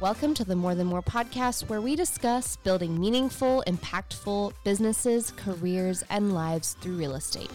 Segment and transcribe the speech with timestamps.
[0.00, 6.02] Welcome to the More Than More podcast, where we discuss building meaningful, impactful businesses, careers,
[6.08, 7.50] and lives through real estate.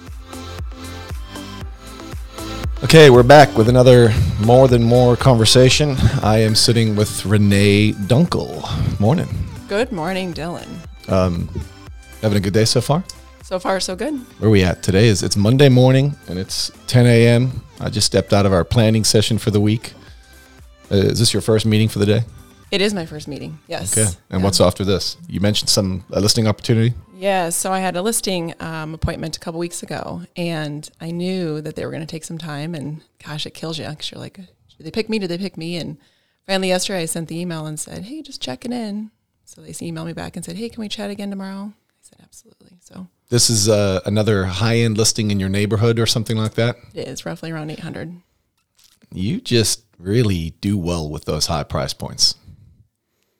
[2.83, 4.13] Okay, we're back with another
[4.45, 5.95] More Than More conversation.
[6.21, 8.99] I am sitting with Renee Dunkel.
[8.99, 9.27] Morning.
[9.67, 10.67] Good morning, Dylan.
[11.09, 11.49] Um,
[12.21, 13.03] Having a good day so far?
[13.41, 14.13] So far, so good.
[14.37, 15.07] Where are we at today?
[15.07, 17.63] Is it's Monday morning and it's 10 a.m.
[17.79, 19.93] I just stepped out of our planning session for the week.
[20.91, 22.23] Uh, is this your first meeting for the day?
[22.71, 23.59] It is my first meeting.
[23.67, 23.97] Yes.
[23.97, 24.07] Okay.
[24.29, 24.45] And Yeah.
[24.45, 25.17] what's after this?
[25.27, 26.93] You mentioned some a listing opportunity.
[27.15, 27.49] Yeah.
[27.49, 31.75] So I had a listing um, appointment a couple weeks ago, and I knew that
[31.75, 32.75] they were going to take some time.
[32.75, 34.47] And gosh, it kills you because you're like, did
[34.85, 35.19] they pick me?
[35.19, 35.77] Did they pick me?
[35.77, 35.97] And
[36.45, 39.11] finally, yesterday, I sent the email and said, hey, just checking in.
[39.45, 41.71] So they emailed me back and said, hey, can we chat again tomorrow?
[41.71, 42.77] I said, absolutely.
[42.81, 46.75] So This is uh, another high end listing in your neighborhood or something like that.
[46.93, 48.21] it is roughly around 800.
[49.13, 52.35] You just really do well with those high price points.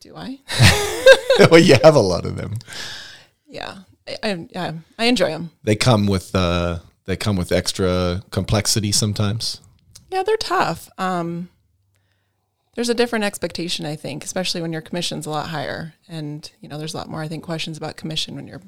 [0.00, 0.40] Do I?
[1.50, 2.54] well, you have a lot of them.
[3.46, 3.78] yeah.
[4.08, 5.50] I, I, yeah, I enjoy them.
[5.64, 9.60] They come with uh, they come with extra complexity sometimes.
[10.10, 10.88] Yeah, they're tough.
[10.98, 11.48] Um,
[12.74, 16.68] there's a different expectation, I think, especially when your commission's a lot higher, and you
[16.68, 18.62] know, there's a lot more, I think, questions about commission when you're,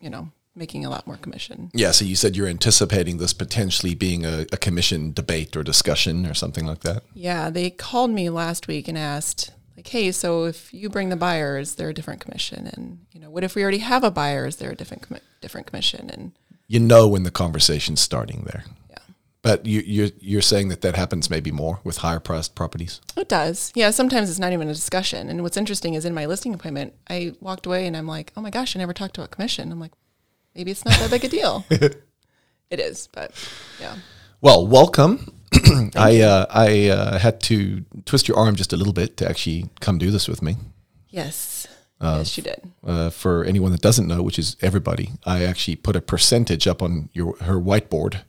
[0.00, 1.70] you know, making a lot more commission.
[1.74, 1.90] Yeah.
[1.90, 6.34] So you said you're anticipating this potentially being a, a commission debate or discussion or
[6.34, 7.02] something like that.
[7.14, 11.16] Yeah, they called me last week and asked, like, hey, so if you bring the
[11.16, 12.68] buyer, is there a different commission?
[12.72, 14.46] And you know, what if we already have a buyer?
[14.46, 16.08] Is there a different commi- different commission?
[16.10, 16.32] And
[16.68, 18.64] You know when the conversation's starting there.
[18.90, 18.98] yeah,
[19.42, 23.00] But you, you're you're saying that that happens maybe more with higher priced properties.
[23.16, 23.72] it does.
[23.74, 25.28] Yeah, sometimes it's not even a discussion.
[25.28, 28.40] And what's interesting is in my listing appointment, I walked away and I'm like, oh
[28.40, 29.72] my gosh, I never talked about commission.
[29.72, 29.92] I'm like,
[30.54, 31.64] maybe it's not that big a deal.
[31.70, 33.32] it is, but
[33.80, 33.96] yeah.
[34.40, 35.32] Well, welcome.
[35.96, 39.70] I uh, I uh, had to twist your arm just a little bit to actually
[39.80, 40.56] come do this with me.
[41.08, 41.66] Yes.
[42.00, 42.60] yes, you did.
[42.84, 46.82] Uh, for anyone that doesn't know, which is everybody, I actually put a percentage up
[46.82, 48.22] on your her whiteboard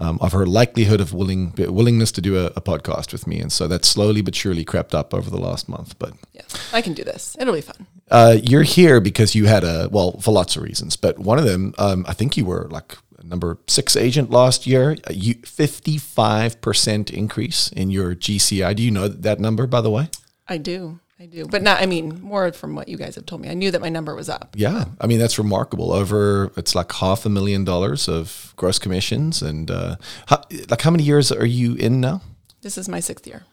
[0.00, 3.52] um, of her likelihood of willing willingness to do a, a podcast with me, and
[3.52, 5.98] so that slowly but surely crept up over the last month.
[5.98, 6.42] But Yeah,
[6.72, 7.36] I can do this.
[7.38, 7.86] It'll be fun.
[8.10, 11.44] Uh, you're here because you had a well for lots of reasons, but one of
[11.44, 14.96] them, um, I think you were like number six agent last year.
[15.08, 18.74] Uh, You fifty five percent increase in your GCI.
[18.76, 20.08] Do you know that number, by the way?
[20.48, 20.98] I do.
[21.20, 21.46] I do.
[21.46, 23.50] But not, I mean, more from what you guys have told me.
[23.50, 24.54] I knew that my number was up.
[24.56, 25.92] Yeah, I mean that's remarkable.
[25.92, 29.96] Over it's like half a million dollars of gross commissions, and uh,
[30.26, 32.22] how, like how many years are you in now?
[32.62, 33.44] This is my sixth year.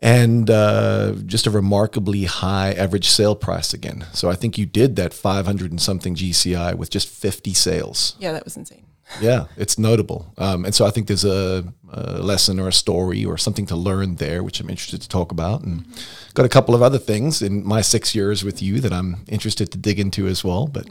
[0.00, 4.06] And uh, just a remarkably high average sale price again.
[4.12, 8.16] So I think you did that five hundred and something GCI with just fifty sales.
[8.18, 8.84] Yeah, that was insane.
[9.20, 10.32] Yeah, it's notable.
[10.38, 13.76] Um, and so I think there's a, a lesson or a story or something to
[13.76, 15.62] learn there, which I'm interested to talk about.
[15.62, 15.86] And
[16.34, 19.70] got a couple of other things in my six years with you that I'm interested
[19.72, 20.66] to dig into as well.
[20.66, 20.88] But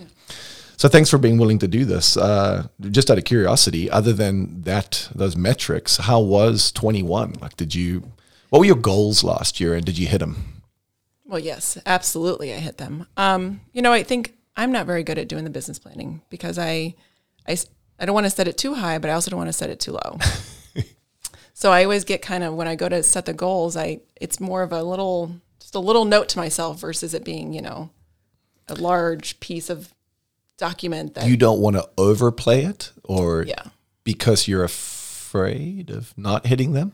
[0.78, 2.16] so thanks for being willing to do this.
[2.18, 7.34] Uh, just out of curiosity, other than that, those metrics, how was 21?
[7.42, 8.12] Like, did you,
[8.54, 10.62] what were your goals last year and did you hit them?
[11.26, 12.54] Well, yes, absolutely.
[12.54, 13.08] I hit them.
[13.18, 16.60] Um, you know, I think I'm not very good at doing the business planning because
[16.60, 16.94] I,
[17.48, 17.58] I,
[17.98, 19.72] I don't want to set it too high, but I also don't want to set
[19.72, 20.20] it too low.
[21.56, 24.40] so I always get kind of when I go to set the goals, I it's
[24.40, 27.90] more of a little, just a little note to myself versus it being, you know,
[28.68, 29.96] a large piece of
[30.58, 33.64] document that You don't want to overplay it or yeah.
[34.04, 36.92] because you're afraid of not hitting them?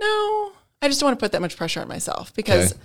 [0.00, 0.52] No,
[0.82, 2.80] I just don't want to put that much pressure on myself because Okay.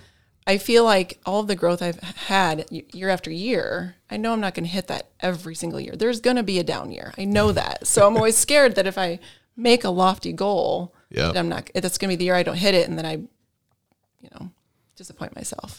[0.48, 4.40] I feel like all of the growth I've had year after year, I know I'm
[4.40, 5.96] not going to hit that every single year.
[5.96, 7.12] There's going to be a down year.
[7.18, 7.86] I know that.
[7.86, 9.18] So I'm always scared that if I
[9.56, 11.28] make a lofty goal, Yeah.
[11.32, 12.88] that I'm not, that's going to be the year I don't hit it.
[12.88, 14.50] And then I, you know,
[14.94, 15.78] disappoint myself.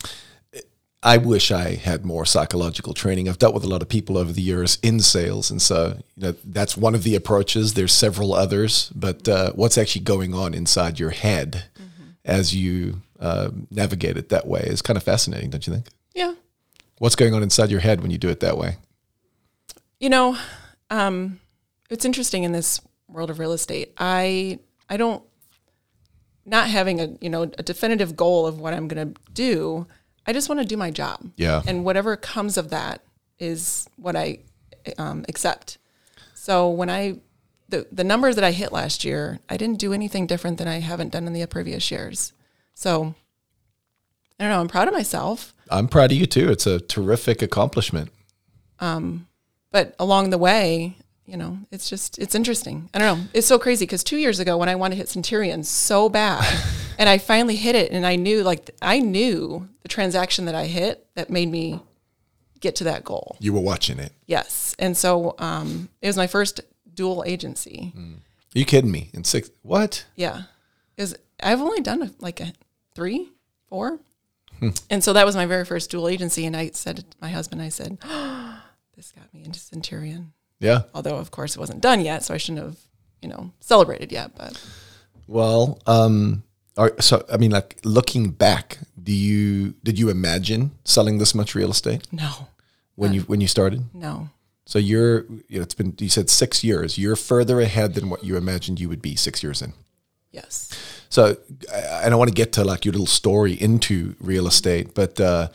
[1.04, 3.30] I wish I had more psychological training.
[3.30, 6.24] I've dealt with a lot of people over the years in sales, and so you
[6.24, 7.76] know that's one of the approaches.
[7.76, 11.66] There's several others, but uh, what's actually going on inside your head
[12.28, 15.88] as you uh, navigate it that way is kind of fascinating, don't you think?
[16.14, 16.36] Yeah.
[17.00, 18.76] What's going on inside your head when you do it that way?
[20.00, 20.38] You know,
[20.92, 21.40] um,
[21.90, 23.94] it's interesting in this world of real estate.
[23.98, 24.60] I
[24.90, 25.24] I don't
[26.46, 29.88] not having a you know a definitive goal of what I'm going to do.
[30.26, 31.32] I just want to do my job.
[31.38, 31.62] Yeah.
[31.66, 33.02] And whatever comes of that
[33.40, 34.40] is what I
[34.98, 35.78] um, accept.
[36.34, 37.20] So when I
[37.70, 40.80] the the numbers that I hit last year, I didn't do anything different than I
[40.80, 42.34] haven't done in the previous years.
[42.74, 43.16] So
[44.40, 44.60] I don't know.
[44.60, 45.54] I'm proud of myself.
[45.70, 46.50] I'm proud of you too.
[46.50, 48.12] It's a terrific accomplishment.
[48.80, 49.28] Um,
[49.72, 52.90] but along the way, you know, it's just it's interesting.
[52.94, 53.26] I don't know.
[53.34, 56.46] It's so crazy because two years ago when I wanted to hit Centurion so bad,
[56.98, 60.66] and I finally hit it, and I knew like I knew the transaction that I
[60.66, 61.82] hit that made me
[62.60, 63.36] get to that goal.
[63.40, 64.14] You were watching it.
[64.26, 66.62] Yes, and so um, it was my first
[66.98, 67.94] dual agency.
[67.96, 69.10] Are you kidding me?
[69.14, 70.06] In six, what?
[70.18, 70.44] Yeah,
[70.98, 72.52] is I've only done like a
[72.94, 73.30] three,
[73.70, 74.00] four,
[74.90, 76.46] and so that was my very first dual agency.
[76.46, 78.00] And I said to my husband, I said,
[78.96, 80.82] "This got me into Centurion." Yeah.
[80.94, 82.78] Although, of course, it wasn't done yet, so I shouldn't have,
[83.22, 84.32] you know, celebrated yet.
[84.36, 84.60] But
[85.28, 86.44] Well, um,
[86.78, 91.54] are, so I mean, like looking back, do you did you imagine selling this much
[91.54, 92.48] real estate no,
[92.96, 93.84] when you when you started?
[93.94, 94.30] no,
[94.68, 96.98] So you're, you know, it's been you said six years.
[96.98, 99.72] You're further ahead than what you imagined you would be six years in.
[100.32, 100.70] yes,
[101.10, 101.38] So
[101.74, 105.48] and I want to get to like your little story into real estate, but uh,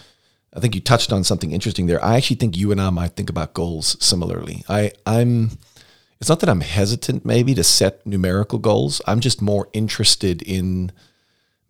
[0.57, 2.03] I think you touched on something interesting there.
[2.03, 4.65] I actually think you and I might think about goals similarly.
[4.69, 5.59] I, I'm.
[6.19, 9.03] It's not that I'm hesitant maybe to set numerical goals.
[9.07, 10.93] I'm just more interested in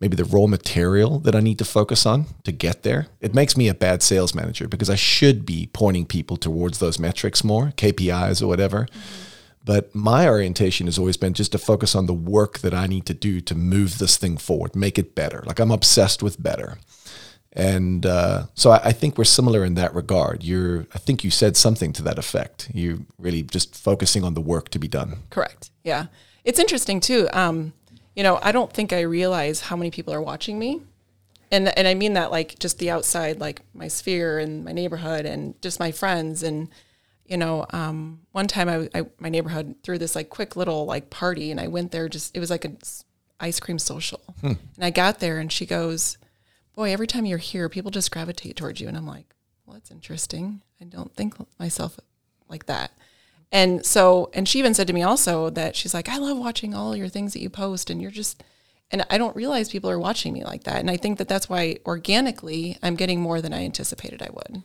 [0.03, 3.07] maybe the raw material that I need to focus on to get there.
[3.21, 6.99] It makes me a bad sales manager because I should be pointing people towards those
[6.99, 8.85] metrics more, KPIs or whatever.
[9.63, 13.05] But my orientation has always been just to focus on the work that I need
[13.05, 15.41] to do to move this thing forward, make it better.
[15.45, 16.79] Like I'm obsessed with better.
[17.53, 20.43] And uh, so I, I think we're similar in that regard.
[20.43, 22.69] You're, I think you said something to that effect.
[22.73, 25.19] You're really just focusing on the work to be done.
[25.29, 25.69] correct.
[25.81, 26.07] Yeah,
[26.43, 27.29] it's interesting too.
[27.31, 27.71] Um,
[28.15, 30.81] you know, I don't think I realize how many people are watching me,
[31.51, 35.25] and and I mean that like just the outside, like my sphere and my neighborhood,
[35.25, 36.69] and just my friends and.
[37.25, 41.09] You know, um, one time I, I my neighborhood threw this like quick little like
[41.09, 42.09] party, and I went there.
[42.09, 42.77] Just it was like an
[43.39, 46.17] ice cream social, and I got there, and she goes,
[46.75, 48.87] boy, every time you're here, people just gravitate towards you.
[48.87, 50.61] And I'm like, well, that's interesting.
[50.81, 51.99] I don't think myself
[52.49, 52.91] like that.
[53.53, 56.73] And so, and she even said to me also that she's like, I love watching
[56.73, 58.43] all your things that you post, and you're just,
[58.91, 60.79] and I don't realize people are watching me like that.
[60.79, 64.63] And I think that that's why organically I'm getting more than I anticipated I would.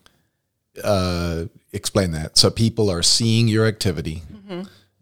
[0.82, 2.36] uh, explain that.
[2.38, 4.22] So people are seeing your activity,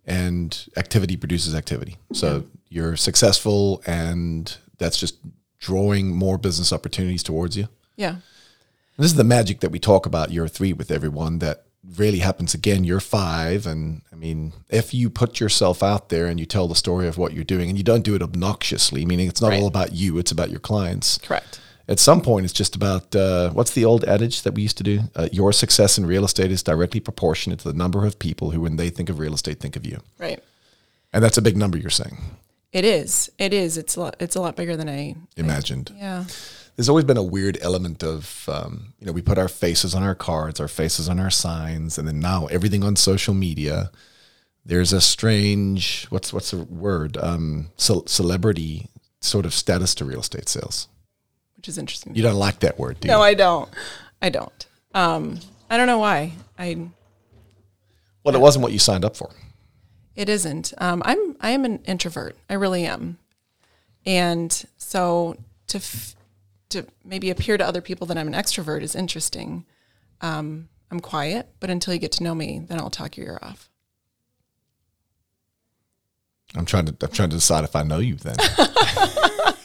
[0.06, 1.96] and activity produces activity.
[2.12, 5.18] So you're successful, and that's just
[5.58, 7.68] drawing more business opportunities towards you.
[7.96, 8.10] Yeah.
[8.10, 11.65] And this is the magic that we talk about year three with everyone that
[11.96, 13.66] really happens again you're five.
[13.66, 17.16] And I mean, if you put yourself out there and you tell the story of
[17.18, 19.60] what you're doing and you don't do it obnoxiously, meaning it's not Right.
[19.60, 21.18] all about you, it's about your clients.
[21.18, 21.60] Correct.
[21.88, 24.82] At some point, it's just about uh, what's the old adage that we used to
[24.82, 25.02] do?
[25.14, 28.60] Uh, your success in real estate is directly proportionate to the number of people who,
[28.60, 30.00] when they think of real estate, think of you.
[30.18, 30.42] Right.
[31.12, 32.18] And that's a big number you're saying,
[32.72, 33.30] It is.
[33.38, 33.78] It is.
[33.78, 35.92] It's a lot, it's a lot bigger than I imagined.
[35.96, 36.24] Yeah.
[36.76, 40.02] There's always been a weird element of, um, you know, we put our faces on
[40.02, 43.90] our cards, our faces on our signs, and then now everything on social media.
[44.64, 47.16] There's a strange, what's what's the word?
[47.16, 48.88] Um, ce- celebrity
[49.20, 50.88] sort of status to real estate sales.
[51.56, 52.14] Which is interesting.
[52.14, 53.14] You don't like that word, do you?
[53.14, 53.68] no, I don't.
[54.20, 54.66] I don't.
[54.94, 55.40] Um,
[55.70, 56.32] I don't know why.
[56.58, 56.88] I
[58.22, 59.30] well, it wasn't what you signed up for.
[60.14, 60.74] It isn't.
[60.78, 62.36] Um, I'm I am an introvert.
[62.50, 63.18] I really am,
[64.04, 65.36] and so
[65.68, 66.16] to f-
[66.70, 69.64] to maybe appear to other people that I'm an extrovert is interesting.
[70.20, 73.38] Um, I'm quiet, but until you get to know me, then I'll talk your ear
[73.42, 73.68] off.
[76.54, 78.36] I'm trying to I'm trying to decide if I know you then.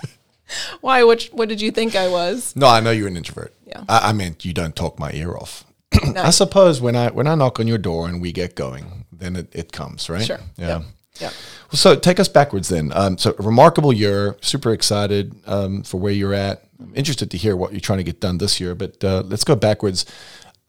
[0.82, 1.04] Why?
[1.04, 2.56] What What did you think I was?
[2.56, 3.54] no, I know you're an introvert.
[3.66, 3.84] Yeah.
[3.88, 5.64] I, I meant you don't talk my ear off.
[6.18, 9.36] I suppose when I when I knock on your door and we get going, then
[9.36, 10.26] it, it comes, right?
[10.26, 10.40] Sure.
[10.58, 10.68] Yeah.
[10.68, 10.82] Yeah.
[11.20, 11.30] Yeah.
[11.72, 12.92] Well, so take us backwards then.
[12.96, 14.36] Um, so a remarkable year.
[14.42, 16.64] Super excited um, for where you're at.
[16.80, 18.74] I'm interested to hear what you're trying to get done this year.
[18.76, 20.06] But uh, let's go backwards.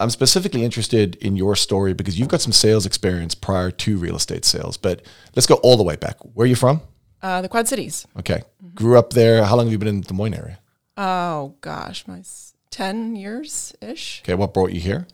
[0.01, 4.17] I'm specifically interested in your story because you've got some sales experience prior to real
[4.17, 4.77] estate sales.
[4.77, 5.03] But
[5.37, 6.17] let's go all the way back.
[6.35, 6.83] Where are you from?
[7.23, 8.07] Uh, the Quad Cities.
[8.19, 8.43] Okay.
[8.75, 9.45] Grew up there.
[9.45, 10.59] How long have you been in the Des Moines area?
[10.97, 14.23] Oh gosh, my s- ten years ish.
[14.25, 14.35] Okay.
[14.35, 15.07] What brought you here?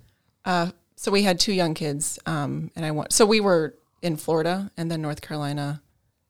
[0.97, 3.12] So we had two young kids, um, and I want.
[3.12, 5.83] So we were in Florida and then North Carolina,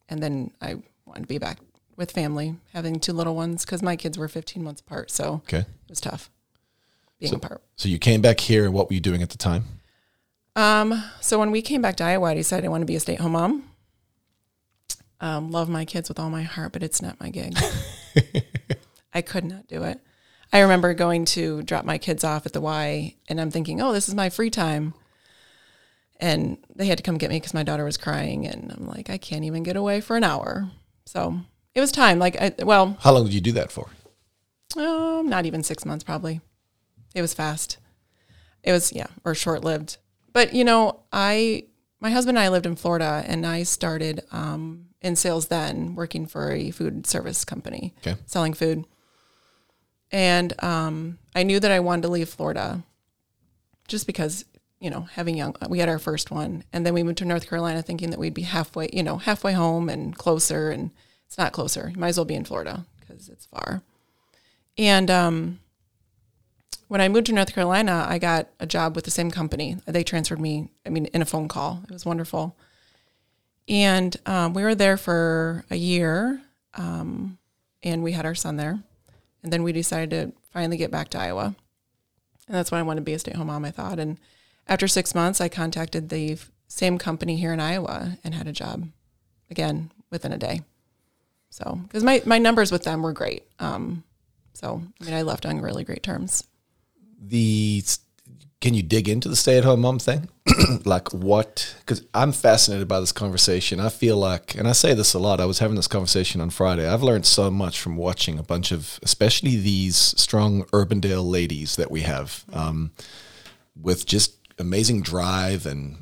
[0.08, 1.58] and then I wanted to be back
[1.96, 5.10] with family, having two little ones because my kids were 15 months apart.
[5.10, 5.58] So Okay.
[5.58, 6.30] it was tough
[7.18, 7.62] being apart.
[7.76, 8.64] So you came back here.
[8.64, 9.64] and What were you doing at the time?
[10.56, 13.00] Um, so when we came back to Iowa, I decided I want to be a
[13.00, 13.64] stay at home mom.
[15.20, 17.56] Um, love my kids with all my heart, but it's not my gig.
[19.12, 20.00] I could not do it.
[20.52, 23.92] I remember going to drop my kids off at the Y, and I'm thinking, oh,
[23.92, 24.94] this is my free time.
[26.20, 29.08] And they had to come get me because my daughter was crying, and I'm like,
[29.08, 30.68] I can't even get away for an hour.
[31.06, 31.38] So
[31.75, 32.18] it was time.
[32.18, 33.88] Like, I, well, How long did you do that for?
[34.76, 36.40] um, not even six months, probably.
[37.14, 37.78] It was fast.
[38.62, 39.96] It was, yeah, or short lived.
[40.32, 41.64] But, you know, I,
[42.00, 46.26] my husband and I lived in Florida and I started um, in sales then, working
[46.26, 48.16] for a food service company, Okay.
[48.26, 48.84] selling food.
[50.10, 52.82] And um, I knew that I wanted to leave Florida
[53.87, 54.44] just because,
[54.80, 56.64] you know, having young, we had our first one.
[56.73, 59.52] And then we moved to North Carolina thinking that we'd be halfway, you know, halfway
[59.52, 60.70] home and closer.
[60.70, 60.90] And
[61.26, 61.90] it's not closer.
[61.92, 63.82] You might as well be in Florida because it's far.
[64.76, 65.58] And um,
[66.87, 69.76] when I moved to North Carolina, I got a job with the same company.
[69.87, 71.82] They transferred me, I mean, in a phone call.
[71.85, 72.56] It was wonderful.
[73.68, 76.40] And um, we were there for a year,
[76.75, 77.38] um,
[77.82, 78.78] and we had our son there.
[79.42, 81.54] And then we decided to finally get back to Iowa.
[82.47, 83.99] And that's when I wanted to be a stay at home mom, I thought.
[83.99, 84.18] And
[84.68, 88.88] after six months, I contacted the same company here in Iowa and had a job
[89.50, 90.62] again within a day.
[91.50, 93.44] So, because my, my numbers with them were great.
[93.58, 94.04] Um,
[94.52, 96.44] so, I mean, I left on really great terms.
[97.20, 97.82] The
[98.60, 100.28] can you dig into the stay-at-home mom thing?
[100.84, 101.76] like what?
[101.80, 103.78] Because I'm fascinated by this conversation.
[103.78, 105.40] I feel like, and I say this a lot.
[105.40, 106.88] I was having this conversation on Friday.
[106.88, 111.90] I've learned so much from watching a bunch of, especially these strong Urbandale ladies that
[111.90, 112.90] we have, um,
[113.80, 115.96] with just amazing drive and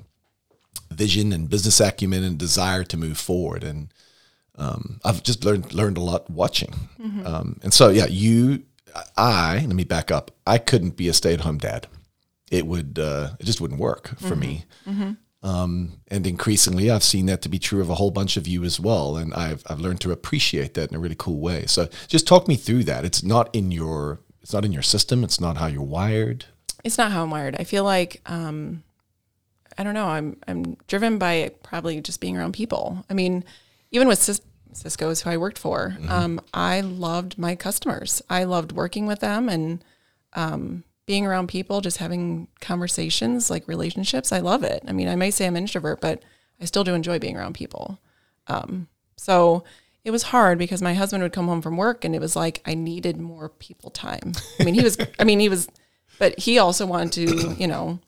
[0.91, 3.65] vision and business acumen and desire to move forward.
[3.65, 3.93] And
[4.57, 6.75] um, I've just learned learned a lot watching.
[7.27, 8.63] Um, and so, yeah, you,
[9.17, 10.31] I, let me back up.
[10.47, 11.87] I couldn't be a stay at home dad.
[12.51, 14.65] It would, uh, it just wouldn't work for me.
[15.43, 18.65] Um, and increasingly, I've seen that to be true of a whole bunch of you
[18.65, 19.17] as well.
[19.17, 21.67] And I've I've learned to appreciate that in a really cool way.
[21.67, 23.05] So, just talk me through that.
[23.05, 25.23] It's not in your it's not in your system.
[25.23, 26.47] It's not how you're wired.
[26.87, 27.57] It's not how I'm wired.
[27.59, 28.85] I feel like um,
[29.77, 30.07] I don't know.
[30.07, 33.05] I'm I'm driven by probably just being around people.
[33.11, 33.45] I mean,
[33.91, 34.41] even with Cis-
[34.73, 38.23] Sysco's who I worked for, um, I loved my customers.
[38.31, 39.85] I loved working with them and
[40.35, 44.31] um, being around people, just having conversations, like relationships.
[44.31, 44.85] I love it.
[44.87, 46.23] I mean, I may say I'm an introvert, but
[46.61, 47.99] I still do enjoy being around people.
[48.47, 49.65] Um, so
[50.05, 52.63] it was hard because my husband would come home from work and it was like
[52.65, 54.35] I needed more people time.
[54.61, 54.97] I mean, he was.
[55.19, 55.69] I mean, he was,
[56.19, 57.99] but he also wanted to, you know,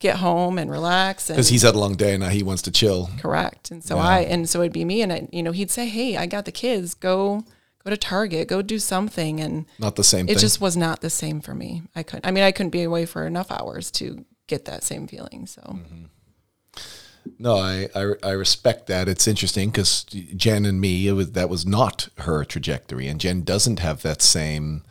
[0.00, 2.70] get home and relax Because he's had a long day and now he wants to
[2.72, 3.08] chill.
[3.18, 3.70] correct.
[3.70, 6.16] And so I and so it'd be me and I, you know, he'd say, "Hey,
[6.16, 6.94] I got the kids.
[6.94, 7.44] Go
[7.84, 8.48] go to Target.
[8.48, 10.38] Go do something." And Not the same it thing.
[10.40, 11.82] just was not the same for me.
[11.94, 12.26] I couldn't.
[12.26, 15.46] I mean, I couldn't be away for enough hours to get that same feeling.
[15.46, 16.04] So Mm-hmm.
[17.38, 19.08] No, I, I, I respect that.
[19.08, 23.42] It's interesting because Jen and me, it was that was not her trajectory, and Jen
[23.42, 24.82] doesn't have that same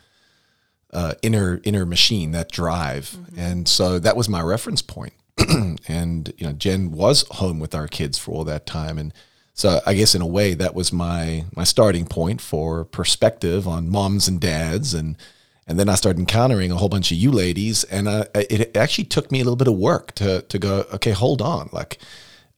[0.92, 5.14] uh, inner inner machine, that drive, and so that was my reference point.
[5.88, 9.12] and you know, Jen was home with our kids for all that time, and
[9.54, 13.88] so I guess in a way that was my my starting point for perspective on
[13.88, 15.16] moms and dads, and
[15.66, 19.04] and then I started encountering a whole bunch of you ladies, and I, it actually
[19.04, 21.98] took me a little bit of work to to go, okay, hold on, like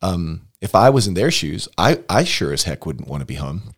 [0.03, 3.27] um, if I was in their shoes, I, I sure as heck wouldn't want to
[3.27, 3.75] be home.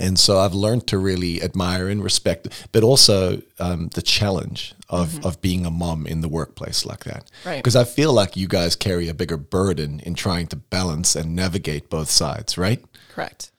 [0.00, 5.24] And so I've learned to really admire and respect, but also um, the challenge of,
[5.24, 7.30] of being a mom in the workplace like that.
[7.44, 7.56] Right.
[7.56, 11.36] Because I feel like you guys carry a bigger burden in trying to balance and
[11.36, 12.82] navigate both sides, right?
[13.12, 13.50] correct.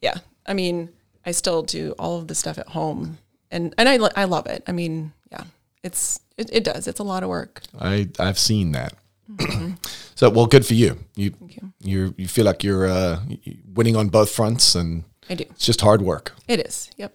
[0.00, 0.18] Yeah.
[0.46, 0.90] I mean,
[1.24, 3.18] I still do all of the stuff at home,
[3.50, 4.62] and and I lo- I love it.
[4.66, 5.44] I mean, yeah,
[5.82, 6.86] it's it, it does.
[6.86, 7.62] It's a lot of work.
[7.78, 8.94] I I've seen that.
[10.14, 10.98] so well, good for you.
[11.16, 11.72] You you.
[11.80, 13.20] you you feel like you're uh,
[13.74, 15.44] winning on both fronts, and I do.
[15.50, 16.32] it's just hard work.
[16.48, 16.90] It is.
[16.96, 17.12] Yep.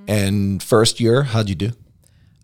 [0.06, 1.70] and first year, how'd you do?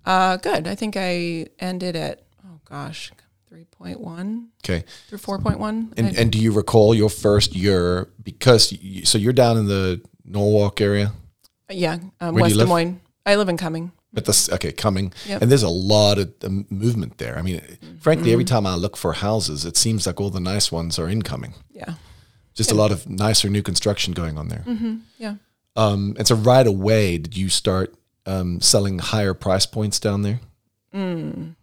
[0.06, 0.66] Uh, good.
[0.66, 3.12] I think I ended at oh gosh,
[3.48, 5.92] three point one Okay, through four point one.
[5.96, 10.00] and and do you recall your first year because you, so you're down in the
[10.24, 11.12] Norwalk area
[11.70, 12.66] yeah, um, West Des?
[12.66, 13.00] Moines.
[13.26, 13.92] I live in Cumming.
[14.16, 15.42] at this okay Cumming, Yep.
[15.42, 17.38] and there's a lot of um, movement there.
[17.38, 17.60] I mean,
[18.00, 18.32] frankly, Mm-hmm.
[18.32, 21.22] every time I look for houses, it seems like all the nice ones are in
[21.22, 21.54] Cumming.
[21.72, 21.94] Yeah.
[22.54, 24.62] Just a lot of nicer new construction going on there.
[24.66, 24.96] Mm-hmm.
[25.18, 25.34] Yeah.
[25.74, 27.94] Um, and so right away, did you start
[28.26, 30.38] um, selling higher price points down there?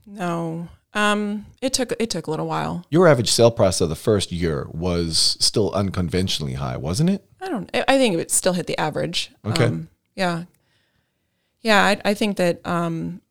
[0.06, 0.68] No.
[0.94, 2.86] Um, it took it took a little while.
[2.89, 7.24] Your average sale price of the first year was still unconventionally high, wasn't it?
[7.41, 7.69] I don't.
[7.74, 9.31] I think it would still hit the average.
[9.45, 9.65] Okay.
[9.65, 10.43] Um, yeah.
[11.62, 11.83] Yeah.
[11.83, 13.21] I, I think that um,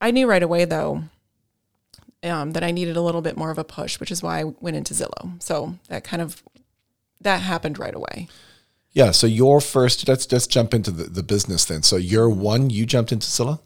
[0.00, 1.04] I knew right away though
[2.22, 4.44] um, that I needed a little bit more of a push, which is why I
[4.44, 5.40] went into Zillow.
[5.40, 6.42] So that kind of
[7.20, 8.28] that happened right away.
[8.90, 9.12] Yeah.
[9.12, 11.82] So your first, let's let's jump into the, the business then.
[11.82, 13.60] So year one, you jumped into Zillow.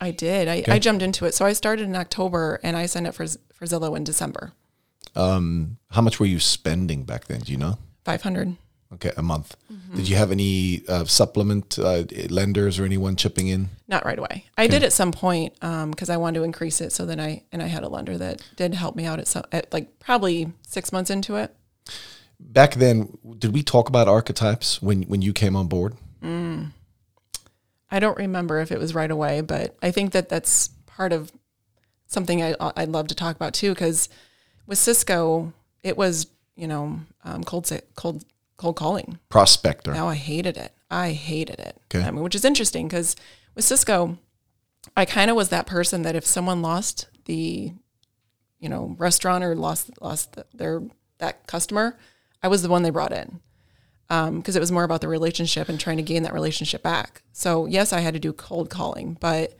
[0.00, 0.48] I did.
[0.48, 1.34] I, I jumped into it.
[1.34, 4.52] So I started in October and I signed up for for Zillow in December.
[5.16, 7.40] Um, how much were you spending back then?
[7.40, 7.78] Do you know?
[8.04, 8.56] Five hundred.
[8.94, 9.56] Okay, a month.
[9.94, 13.68] Did you have any uh, supplement uh, lenders or anyone chipping in?
[13.86, 14.46] Not right away.
[14.58, 16.90] I did at some point because I wanted to increase it.
[16.92, 19.44] So then I and I had a lender that did help me out at some
[19.52, 21.54] at like probably six months into it.
[22.40, 25.94] Back then, did we talk about archetypes when when you came on board?
[27.90, 31.30] I don't remember if it was right away, but I think that that's part of
[32.06, 33.70] something I, I'd love to talk about too.
[33.70, 34.08] Because
[34.66, 38.24] with Sysco, it was you know um, cold cold
[38.64, 39.18] cold calling.
[39.28, 39.92] Prospector.
[39.92, 40.72] Now I hated it.
[40.90, 41.76] I hated it.
[41.94, 42.02] Okay.
[42.06, 43.14] I mean, which is interesting because
[43.54, 44.16] with Sysco,
[44.96, 47.72] I kind of was that person that if someone lost the,
[48.58, 50.82] you know, restaurant or lost lost the, their
[51.18, 51.98] that customer,
[52.42, 53.40] I was the one they brought in
[54.08, 57.22] um, because it was more about the relationship and trying to gain that relationship back.
[57.32, 59.58] So yes, I had to do cold calling, but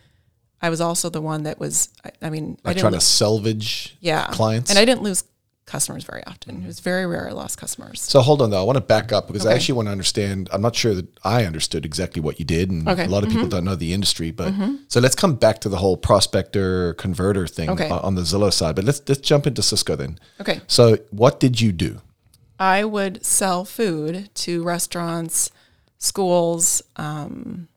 [0.63, 1.91] I was also the one that was.
[2.05, 4.71] I, I mean, I like didn't trying lo- to salvage yeah clients.
[4.71, 5.25] and I didn't lose
[5.66, 6.62] customers very often.
[6.62, 8.00] It was very rare I lost customers.
[8.02, 8.61] So hold on though.
[8.61, 10.49] I want to back up because I actually want to understand.
[10.52, 13.02] I'm not sure that I understood exactly what you did, and Okay.
[13.02, 13.11] Mm-hmm.
[13.11, 14.30] a lot of people don't know the industry.
[14.30, 14.52] But
[14.88, 17.88] so let's come back to the whole prospector converter thing Okay.
[17.88, 18.76] on, the Zillow side.
[18.76, 20.18] But let's let's jump into Sysco then.
[20.40, 20.61] Okay.
[20.66, 22.00] So what did you do?
[22.59, 25.50] I would sell food to restaurants,
[25.99, 27.68] schools, um,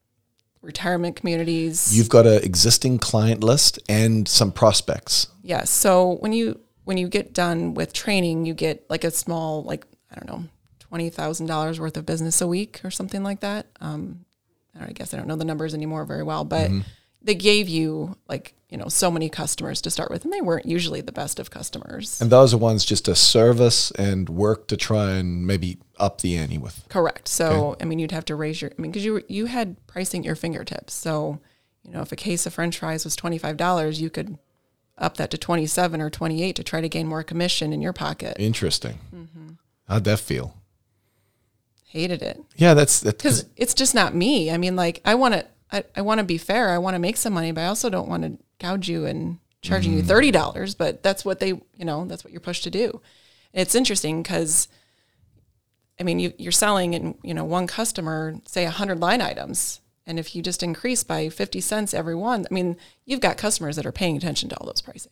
[0.62, 1.98] retirement communities.
[1.98, 5.28] You've got an existing client list and some prospects.
[5.42, 5.70] yes.
[5.70, 9.86] So when you when you get done with training, you get like a small like
[10.12, 10.44] I don't know
[10.80, 13.68] twenty thousand dollars worth of business a week or something like that.
[13.82, 14.26] Um,
[14.74, 16.72] I, don't- I guess I don't know the numbers anymore very well, but
[17.22, 20.66] they gave you like you know so many customers to start with, and they weren't
[20.66, 22.22] usually the best of customers.
[22.22, 26.38] And those are ones just to service and work to try and maybe up the
[26.38, 26.86] ante with.
[26.90, 27.28] Correct.
[27.28, 30.22] So, I mean, you'd have to raise your, I mean, because you, you had pricing
[30.22, 30.94] at your fingertips.
[30.94, 31.40] So,
[31.84, 34.38] you know, if a case of french fries was $25, you could
[34.98, 38.36] up that to 27 or 28 to try to gain more commission in your pocket.
[38.40, 39.00] Interesting.
[39.14, 39.50] Mm-hmm.
[39.88, 40.56] How'd that feel?
[41.86, 44.52] Hated it Yeah, that's because it's just not me.
[44.52, 46.70] I mean, like, I want to, I, I want to be fair.
[46.70, 49.40] I want to make some money, but I also don't want to gouge you and
[49.62, 53.02] charging you $30, but that's what they, you know, that's what you're pushed to do.
[53.54, 54.68] And it's interesting because,
[56.00, 59.82] I mean, you, you're selling in, you know, one customer, say 100 line items.
[60.08, 63.76] And if you just increase by 50 cents every one, I mean, you've got customers
[63.76, 65.12] that are paying attention to all those pricing.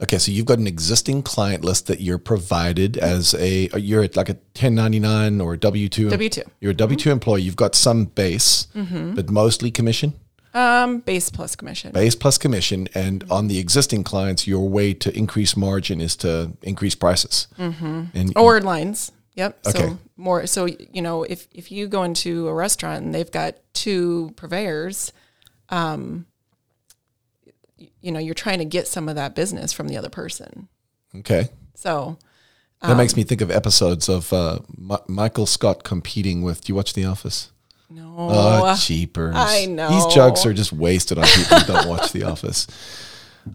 [0.00, 4.16] Okay, so you've got an existing client list that you're provided as a you're at
[4.16, 6.42] like a 1099 or W two W-2.
[6.60, 7.42] You're a W2 employee.
[7.42, 10.12] You've got some base, but mostly commission,
[10.54, 11.90] Um, base plus commission.
[11.92, 12.88] base plus commission.
[12.94, 17.48] And on the existing clients, your way to increase margin is to increase prices.
[17.58, 18.02] Mm-hmm.
[18.14, 19.10] And or lines.
[19.38, 19.58] Yep.
[19.68, 19.78] Okay.
[19.78, 20.46] So more.
[20.48, 25.12] So you know, if if you go into a restaurant and they've got two purveyors,
[25.68, 26.26] um,
[28.00, 30.66] you know, you're trying to get some of that business from the other person.
[31.14, 32.18] okay, So
[32.82, 36.64] that makes me think of episodes of uh, Mi- Michael Scott competing with.
[36.64, 37.52] Do you watch The Office?
[37.90, 39.34] no, Oh, cheapers.
[39.36, 39.88] I know.
[39.88, 42.66] These jokes are just wasted on people who don't watch The Office.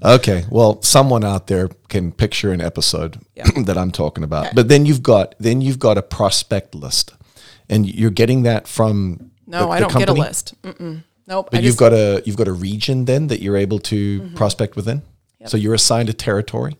[0.04, 3.20] Okay, well, someone out there can picture an episode
[3.66, 4.56] that I'm talking about.
[4.56, 7.14] But then you've got then you've got a prospect list,
[7.70, 10.62] and you're getting that from no, the- I the don't get a list.
[10.64, 11.04] Mm-mm.
[11.28, 11.50] Nope.
[11.52, 11.96] But I you've just, Mm-hmm.
[11.96, 15.02] got a you've got a region then that you're able to prospect within.
[15.46, 16.78] So you're assigned a territory.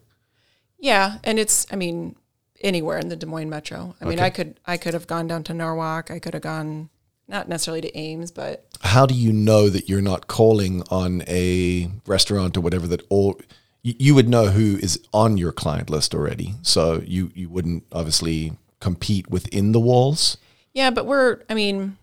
[0.80, 2.16] yeah, and it's I mean
[2.62, 3.94] anywhere in the Des Moines metro.
[4.02, 6.10] I mean, I could I could have gone down to Norwalk.
[6.12, 6.90] I could have gone
[7.28, 11.90] not necessarily to Ames, but how do you know that you're not calling on a
[12.06, 13.40] restaurant or whatever that all
[13.82, 17.84] you, you would know who is on your client list already so you you wouldn't
[17.92, 20.38] obviously compete within the walls
[20.74, 21.98] Yeah, but we're, I mean,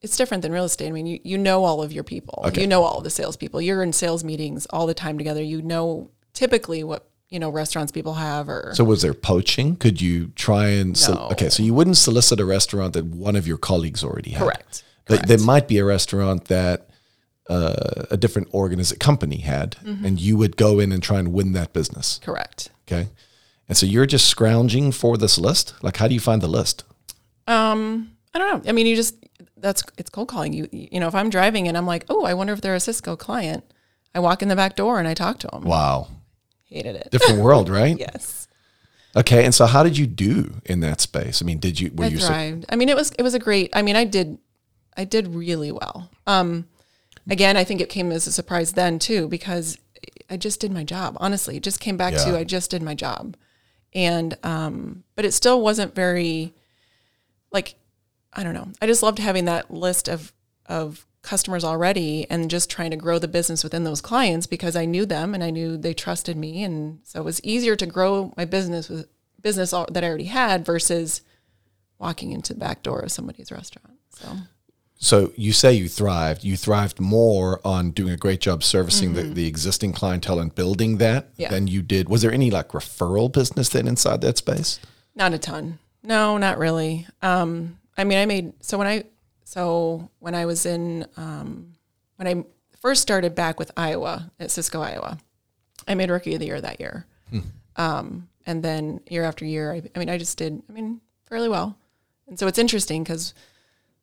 [0.00, 0.88] it's different than real estate.
[0.88, 2.42] I mean, you, you know all of your people.
[2.46, 2.62] Okay.
[2.62, 3.60] You know all of the salespeople.
[3.60, 5.42] You're in sales meetings all the time together.
[5.42, 10.00] You know typically what, you know, restaurants people have or so was there poaching could
[10.00, 11.28] you try and No.
[11.32, 14.82] okay so you wouldn't solicit a restaurant that one of your colleagues already had correct.
[15.06, 16.88] But there might be a restaurant that
[17.48, 20.04] uh, a different organization company had Mm-hmm.
[20.06, 22.70] and you would go in and try and win that business Correct.
[22.86, 23.08] okay
[23.68, 26.84] and so you're just scrounging for this list like how do you find the list
[27.46, 28.68] Um, I don't know.
[28.70, 29.14] I mean, you just,
[29.56, 30.52] that's, it's cold calling.
[30.52, 32.78] You, you know, if I'm driving and I'm like, oh, I wonder if they're a
[32.78, 33.64] Sysco client,
[34.14, 35.62] I walk in the back door and I talk to them.
[35.64, 36.08] wow
[36.68, 37.08] Hated it.
[37.10, 38.46] different world right yes.
[39.16, 41.40] Okay, and so how did you do in that space?
[41.42, 42.66] I mean, did you were I you thrived.
[42.68, 43.70] I mean, it was it was a great.
[43.72, 44.38] I mean, I did
[44.96, 46.10] I did really well.
[46.26, 46.68] Um,
[47.28, 49.78] again, I think it came as a surprise then too because
[50.30, 51.16] I just did my job.
[51.20, 52.24] Honestly, it just came back Yeah.
[52.26, 53.34] to I just did my job,
[53.94, 56.52] and um, but it still wasn't very
[57.50, 57.76] like
[58.34, 58.68] I don't know.
[58.82, 60.32] I just loved having that list of
[60.66, 64.84] of customers already and just trying to grow the business within those clients because I
[64.86, 68.32] knew them and I knew they trusted me and so it was easier to grow
[68.36, 69.06] my business with
[69.42, 71.20] business that I already had versus
[71.98, 73.98] walking into the back door of somebody's restaurant.
[74.10, 74.28] So
[74.96, 76.44] So you say you thrived.
[76.44, 80.96] You thrived more on doing a great job servicing the, the existing clientele and building
[80.98, 81.42] that Mm-hmm.
[81.42, 81.50] Yeah.
[81.50, 82.08] than you did.
[82.08, 84.80] Was there any like referral business then inside that space?
[85.14, 85.78] Not a ton.
[86.02, 87.06] No, not really.
[87.22, 89.04] Um, I mean, I made so when I
[89.48, 91.72] so when I was in um,
[92.16, 92.44] when I
[92.82, 95.16] first started back with Iowa at Sysco, Iowa,
[95.88, 97.06] I made Rookie of the Year that year.
[97.76, 100.62] Um, and then year after year, I, I mean, I just did.
[100.68, 101.78] I mean, fairly well.
[102.26, 103.32] And so it's interesting because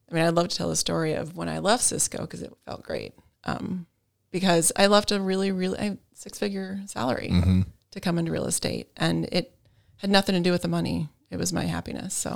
[0.10, 2.52] I mean, I'd love to tell the story of when I left Sysco because it
[2.66, 3.14] felt great.
[3.44, 3.86] Um,
[4.32, 7.30] because I left a really, really six figure salary
[7.92, 9.56] to come into real estate, and it
[9.98, 11.08] had nothing to do with the money.
[11.30, 12.16] It was my happiness.
[12.16, 12.36] So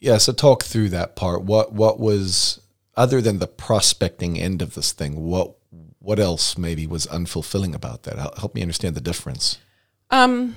[0.00, 0.18] Yeah.
[0.18, 1.42] So talk through that part.
[1.42, 2.60] What what was
[2.96, 5.24] other than the prospecting end of this thing?
[5.24, 5.54] What
[5.98, 8.16] what else maybe was unfulfilling about that?
[8.38, 9.58] Help, me understand the difference.
[10.10, 10.56] Um,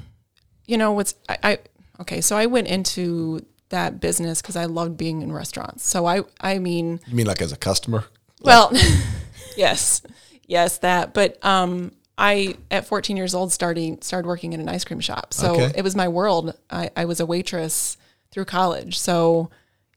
[0.65, 1.58] you know what's I, I
[2.01, 5.86] okay, so I went into that business because I loved being in restaurants.
[5.88, 8.06] So I I mean, You mean like as a customer?
[8.41, 8.71] well,
[9.58, 10.01] yes,
[10.47, 11.13] yes, that.
[11.13, 15.34] But um, I at 14 years old starting started working in an ice cream shop.
[15.34, 15.71] So Okay.
[15.75, 16.58] it was my world.
[16.69, 17.97] I, I was a waitress
[18.34, 19.50] through college, so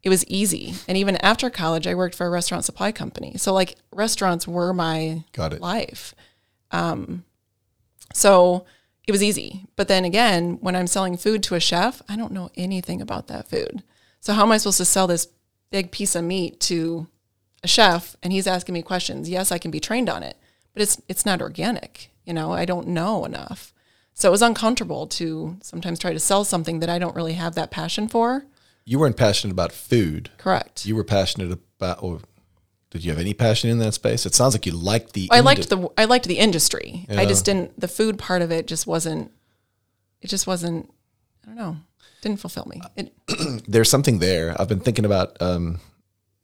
[0.03, 0.75] it was easy.
[0.87, 3.35] And even after college, I worked for a restaurant supply company.
[3.39, 5.61] So like restaurants were my Got it.
[5.61, 6.15] life.
[6.71, 7.25] Um,
[8.15, 8.65] so
[9.07, 9.67] it was easy.
[9.75, 13.27] But then again, when I'm selling food to a chef, I don't know anything about
[13.29, 13.83] that food.
[14.21, 15.29] So how am I supposed to sell this
[15.71, 17.09] big piece of meat to
[17.65, 19.29] a chef and he's asking me questions?
[19.29, 20.37] Yes, I can be trained on it,
[20.73, 22.11] but it's it's not organic.
[22.25, 23.73] You know, I don't know enough.
[24.17, 27.55] So it was uncomfortable to sometimes try to sell something that I don't really have
[27.55, 28.47] that passion for.
[28.87, 30.31] You weren't passionate about food.
[30.39, 30.87] Correct.
[30.87, 32.21] You were passionate about, or
[32.89, 34.25] did you have any passion in that space?
[34.25, 35.29] It sounds like you liked the.
[35.31, 37.05] I indi- liked the I liked the industry.
[37.11, 39.33] I just didn't the food part of it just wasn't
[40.23, 40.91] it just wasn't
[41.45, 41.77] I don't know.
[42.23, 42.81] Didn't fulfill me.
[42.97, 43.13] It,
[43.69, 44.59] there's something there.
[44.59, 45.81] I've been thinking about um,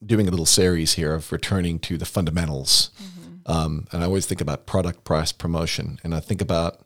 [0.05, 2.91] doing a little series here of returning to the fundamentals.
[3.47, 5.99] Um, and I always think about product, price, promotion.
[6.05, 6.83] And I think about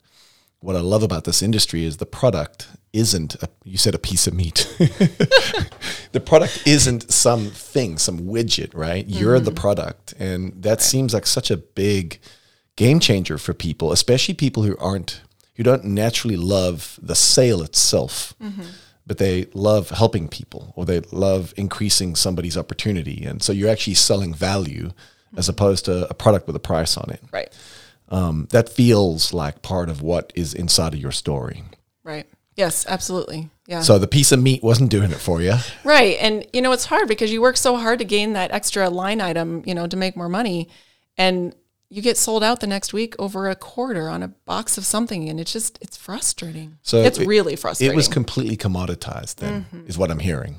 [0.61, 4.27] what I love about this industry is the product isn't, a, you said a piece
[4.27, 4.75] of meat.
[6.13, 9.07] the product isn't some thing, some widget, right?
[9.07, 9.61] You're the mm-hmm.
[9.61, 10.15] product.
[10.19, 12.19] And that seems like such a big
[12.77, 15.21] game changer for people, especially people who aren't,
[15.57, 18.63] who don't naturally love the sale itself mm-hmm.
[19.07, 23.25] but they love helping people or they love increasing somebody's opportunity.
[23.25, 24.93] And so you're actually selling value
[25.37, 25.51] as mm-hmm.
[25.51, 27.23] opposed to a product with a price on it.
[27.31, 27.53] right.
[28.09, 31.65] Um, that feels like part of what is inside of your story.
[32.05, 32.27] Right.
[32.55, 33.51] Yes, absolutely.
[33.67, 33.81] Yeah.
[33.83, 35.55] So the piece of meat wasn't doing it for you.
[35.85, 36.17] right.
[36.21, 39.21] And you know, it's hard because you work so hard to gain that extra line
[39.21, 40.69] item, you know, to make more money
[41.19, 41.55] and
[41.89, 45.29] you get sold out the next week over a quarter on a box of something
[45.29, 46.79] and it's just it's frustrating.
[46.83, 47.93] So it's it- really frustrating.
[47.93, 50.57] It was completely commoditized then, is what I'm hearing.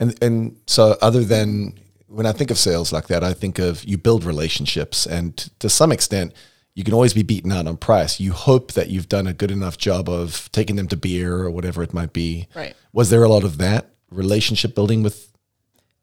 [0.00, 3.84] And and so other than when I think of sales like that, I think of
[3.84, 6.32] you build relationships, and to some extent,
[6.74, 8.18] you can always be beaten out on price.
[8.18, 11.50] You hope that you've done a good enough job of taking them to beer or
[11.50, 12.48] whatever it might be.
[12.54, 12.74] Right.
[12.92, 15.30] Was there a lot of that relationship building with?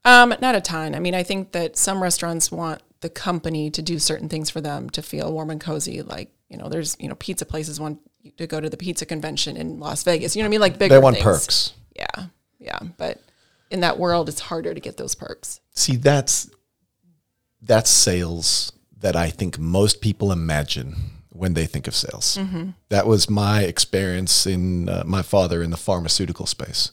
[0.06, 0.96] Um, not a ton.
[0.96, 4.62] I mean, I think that some restaurants want the company to do certain things for
[4.62, 6.02] them to feel warm and cozy.
[6.02, 8.00] Like, you know, there's, you know, pizza places want
[8.38, 10.36] to go to the pizza convention in Las Vegas.
[10.36, 10.62] You know what I mean?
[10.62, 11.24] Like bigger They want things.
[11.24, 11.74] perks.
[11.96, 12.26] Yeah.
[12.60, 12.80] Yeah.
[12.98, 13.22] But
[13.72, 15.62] in that world, it's harder to get those perks.
[15.74, 16.50] See, that's
[17.62, 20.96] that's sales that I think most people imagine
[21.30, 22.38] when they think of sales.
[22.90, 26.92] That was my experience in uh, my father in the pharmaceutical space.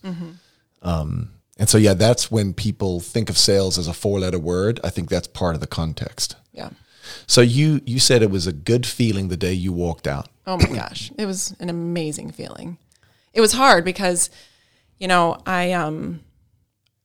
[0.83, 4.79] Um, and so, yeah, that's when people think of sales as a four-letter word.
[4.85, 6.37] I think that's part of the context.
[6.53, 6.71] Yeah.
[7.27, 10.29] So you you said it was a good feeling the day you walked out.
[10.47, 11.11] Oh my gosh.
[11.17, 12.79] It was an amazing feeling.
[13.33, 14.29] It was hard because,
[14.99, 16.21] you know, I um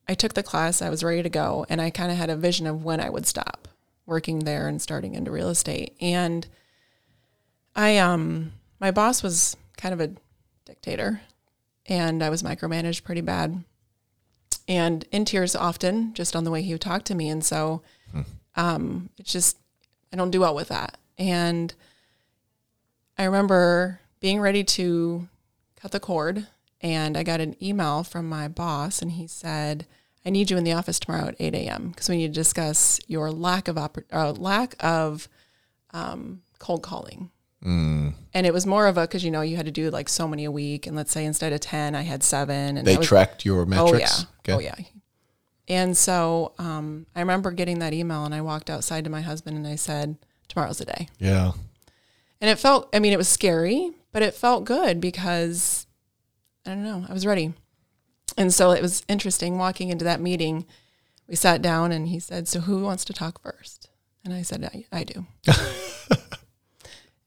[0.07, 2.35] I took the class, I was ready to go, and I kind of had a
[2.35, 3.67] vision of when I would stop
[4.11, 5.95] working there and starting into real estate.
[5.99, 6.45] And
[7.75, 10.11] I um my boss was kind of a
[10.65, 11.21] dictator
[11.87, 13.63] and I was micromanaged pretty bad.
[14.67, 17.29] And in tears often, just on the way he would talk to me.
[17.29, 17.81] And so
[18.55, 19.57] um it's just
[20.13, 20.97] I don't do well with that.
[21.17, 21.73] And
[23.17, 25.27] I remember being ready to
[25.75, 26.47] cut the cord,
[26.81, 29.85] and I got an email from my boss, and he said,
[30.25, 31.89] "I need you in the office tomorrow at 8 a.m.
[31.89, 35.27] because we need to discuss your lack of oppor- uh, lack of
[35.91, 37.31] um, cold calling."
[38.33, 40.27] And it was more of a because you know you had to do like so
[40.27, 43.07] many a week, and let's say instead of ten, I had seven, and They was,
[43.07, 44.23] tracked your metrics.
[44.23, 44.55] Oh yeah.
[44.55, 44.75] Oh yeah.
[45.67, 49.57] And so um, I remember getting that email, and I walked outside to my husband,
[49.57, 51.51] and I said, "Tomorrow's the day." Yeah.
[52.41, 55.85] And it felt, I mean, it was scary, but it felt good because
[56.65, 57.53] I don't know, I was ready.
[58.37, 60.65] And so it was interesting walking into that meeting.
[61.27, 63.89] We sat down and he said, So who wants to talk first?
[64.23, 65.25] And I said, I, I do.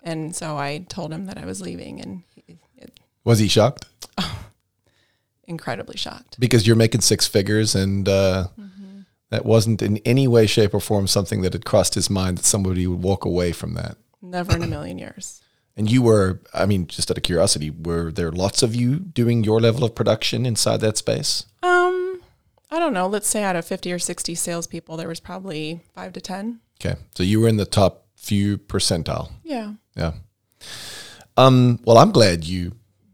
[0.02, 3.86] and so I told him that I was leaving and he, it, Was he shocked?
[4.18, 4.46] Oh,
[5.44, 6.38] incredibly shocked.
[6.38, 9.00] Because you're making six figures and uh, Mm-hmm.
[9.30, 12.44] that wasn't in any way, shape, or form something that had crossed his mind that
[12.44, 13.96] somebody would walk away from that.
[14.22, 15.42] Never in a million years.
[15.76, 19.42] And you were, I mean, just out of curiosity, were there lots of you doing
[19.42, 21.46] your level of production inside that space?
[21.62, 22.22] Um,
[22.70, 23.08] I don't know.
[23.08, 26.60] Let's say out of 50 or 60 salespeople, there was probably five to 10.
[26.80, 26.98] Okay.
[27.16, 29.32] So you were in the top few percentile.
[29.42, 29.72] Yeah.
[29.96, 30.12] Yeah.
[31.36, 32.72] Um, well, I'm glad you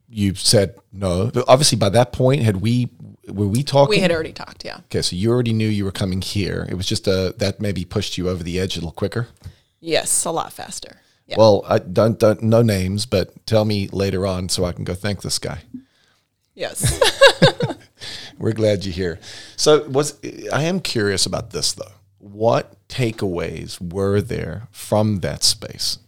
[0.09, 1.31] you said no.
[1.33, 2.91] But obviously, by that point, had we
[3.29, 3.91] were we talking?
[3.91, 4.65] We had already talked.
[4.65, 4.79] Yeah.
[4.87, 6.67] okay, so you already knew you were coming here.
[6.69, 9.29] It was just a that maybe pushed you over the edge a little quicker.
[9.81, 10.25] Yes.
[10.25, 11.01] A lot faster.
[11.31, 11.37] Yeah.
[11.39, 14.95] Well, I don't, don't no names, but tell me later on so I can go
[14.95, 15.63] thank this guy.
[16.55, 17.01] yes.
[18.39, 19.21] We're glad you're here.
[19.57, 20.19] So was
[20.53, 21.93] I am curious about this though.
[22.19, 25.99] What takeaways were there from that space?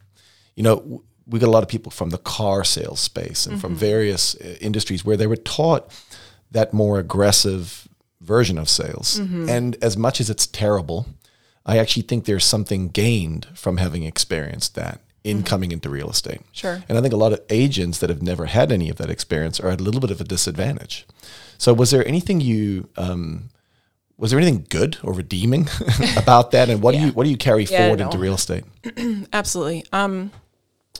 [0.57, 3.75] You know, we got a lot of people from the car sales space and from
[3.77, 5.91] various uh, industries where they were taught
[6.51, 7.87] that more aggressive
[8.21, 9.19] version of sales.
[9.19, 11.07] And as much as it's terrible,
[11.65, 16.41] I actually think there's something gained from having experienced that in coming into real estate.
[16.53, 16.83] Sure.
[16.89, 19.61] And I think a lot of agents that have never had any of that experience
[19.61, 21.07] are at a little bit of a disadvantage.
[21.59, 23.51] So, was there anything you, um,
[24.19, 25.69] was there anything good or redeeming
[26.17, 26.69] about that?
[26.69, 28.07] And what do you what do you carry Yeah, forward no.
[28.07, 28.65] into real estate?
[29.33, 29.85] Absolutely.
[29.93, 30.33] Um,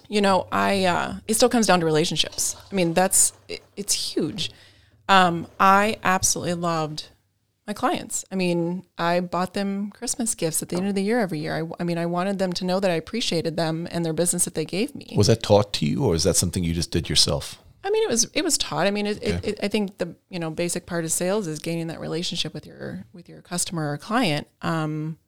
[0.09, 2.57] you know, I uh, it still comes down to relationships.
[2.71, 4.51] I mean, that's it, it's huge.
[5.09, 7.09] Um, I absolutely loved
[7.67, 8.25] my clients.
[8.31, 11.57] I mean, I bought them Christmas gifts at the end of the year every year.
[11.57, 14.45] I, I mean, I wanted them to know that I appreciated them and their business
[14.45, 15.15] that they gave me.
[15.17, 17.59] Was that taught to you, or is that something you just did yourself?
[17.85, 18.87] I mean, it was it was taught.
[18.87, 21.59] I mean, it, it, it, I think the you know basic part of sales is
[21.59, 24.47] gaining that relationship with your with your customer or client.
[24.63, 25.19] Um,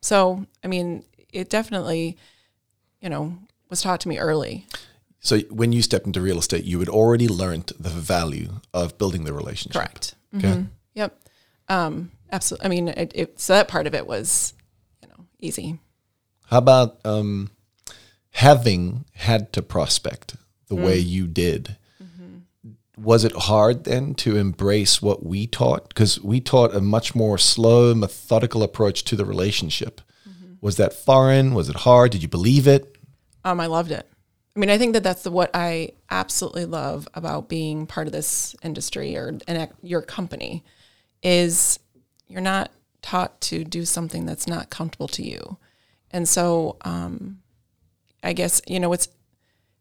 [0.00, 2.16] so I mean, it definitely,
[3.00, 4.66] you know, was taught to me early.
[5.20, 9.24] So, when you stepped into real estate, you had already learned the value of building
[9.24, 9.80] the relationship.
[9.80, 10.14] Correct.
[10.34, 10.64] Okay.
[10.94, 11.20] Yep.
[11.70, 12.66] Um, absolutely.
[12.66, 14.52] I mean, it, it, so that part of it was,
[15.00, 15.78] you know, easy.
[16.48, 17.50] How about um,
[18.32, 20.36] having had to prospect
[20.68, 21.76] the way you did?
[22.98, 25.88] Was it hard then to embrace what we taught?
[25.88, 30.02] Because we taught a much more slow, methodical approach to the relationship.
[30.60, 31.54] Was that foreign?
[31.54, 32.12] Was it hard?
[32.12, 32.98] Did you believe it?
[33.42, 34.06] Um, I loved it.
[34.54, 38.12] I mean, I think that that's the, what I absolutely love about being part of
[38.12, 40.62] this industry or an, your company
[41.22, 41.78] is
[42.28, 42.70] you're not
[43.02, 45.56] taught to do something that's not comfortable to you.
[46.10, 47.40] And so, um,
[48.22, 49.08] I guess, you know, it's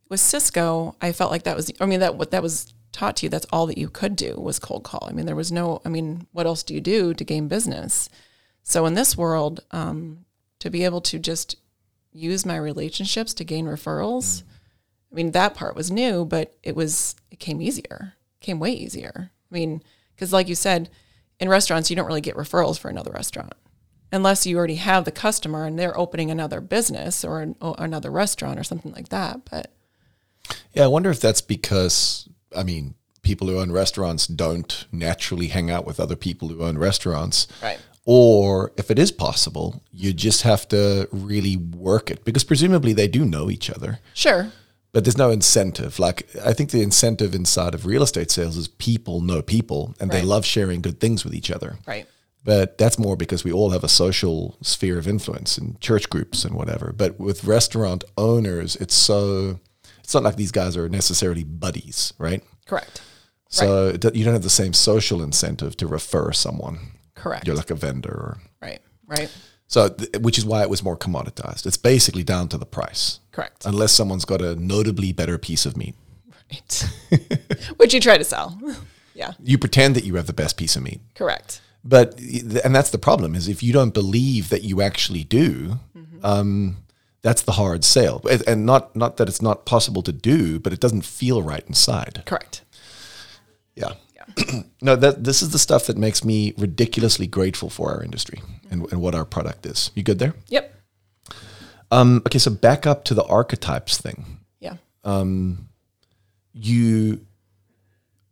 [0.09, 3.25] with Sysco, I felt like that was, I mean, that what that was taught to
[3.25, 5.07] you, that's all that you could do was cold call.
[5.09, 8.09] I mean, there was no, I mean, what else do you do to gain business?
[8.63, 10.25] So in this world, um,
[10.59, 11.55] to be able to just
[12.11, 14.43] use my relationships to gain referrals,
[15.11, 19.31] I mean, that part was new, but it was, it came easier, came way easier.
[19.51, 19.83] I mean,
[20.15, 20.89] because like you said,
[21.39, 23.53] in restaurants, you don't really get referrals for another restaurant
[24.11, 28.11] unless you already have the customer and they're opening another business or, an, or another
[28.11, 29.41] restaurant or something like that.
[29.49, 29.71] But
[30.73, 35.69] Yeah, I wonder if that's because, I mean, people who own restaurants don't naturally hang
[35.69, 37.47] out with other people who own restaurants.
[37.61, 37.79] Right.
[38.05, 43.07] Or if it is possible, you just have to really work it because presumably they
[43.07, 44.51] do know each other, sure,
[44.91, 45.99] but there's no incentive.
[45.99, 50.09] Like, I think the incentive inside of real estate sales is people know people and
[50.11, 51.77] they love sharing good things with each other.
[51.87, 52.07] right.
[52.41, 56.45] But that's more because we all have a social sphere of influence in church groups
[56.45, 56.93] and whatever.
[56.95, 59.59] But with restaurant owners, it's so,
[59.99, 62.41] it's not like these guys are necessarily buddies, right?
[62.65, 63.01] Correct.
[63.49, 66.79] So do- you don't have the same social incentive to refer someone.
[67.13, 67.45] Correct.
[67.45, 68.79] You're like a vendor, or, right.
[69.05, 69.29] Right.
[69.67, 71.65] so th- which is why it was more commoditized.
[71.65, 73.65] It's basically down to the price, Correct.
[73.65, 75.95] unless someone's got a notably better piece of meat.
[76.51, 76.89] Right.
[77.77, 78.59] Which you try to sell.
[79.13, 79.33] yeah.
[79.43, 81.61] You pretend that you have the best piece of meat, Correct.
[81.83, 82.19] but
[82.63, 85.79] and that's the problem is if you don't believe that you actually do.
[86.23, 86.77] Um,
[87.21, 90.73] that's the hard sale, And- and not not that it's not possible to do, but
[90.73, 92.23] it doesn't feel right inside.
[92.25, 92.61] Correct.
[93.75, 93.93] Yeah.
[94.81, 98.85] no, that this is the stuff that makes me ridiculously grateful for our industry and,
[98.91, 99.91] and what our product is.
[99.95, 100.33] You good there?
[100.49, 100.75] Yep.
[101.91, 104.37] Um, okay, so back up to the archetypes thing.
[104.59, 104.75] Yeah.
[105.03, 105.69] Um,
[106.53, 107.25] You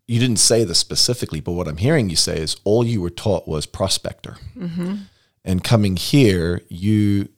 [0.07, 3.09] you didn't say this specifically, but what I'm hearing you say is all you were
[3.09, 4.37] taught was prospector.
[5.43, 7.29] And coming here, you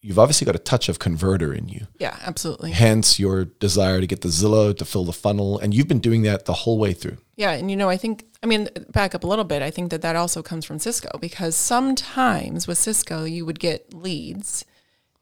[0.00, 1.86] you've obviously got a touch of converter in you.
[1.98, 2.72] Yeah, absolutely.
[2.72, 6.22] Hence your desire to get the Zillow to fill the funnel, and you've been doing
[6.22, 7.16] that the whole way through.
[7.36, 9.62] Yeah, and you know, I think I mean back up a little bit.
[9.62, 13.94] I think that that also comes from Sysco because sometimes with Sysco you would get
[13.94, 14.64] leads,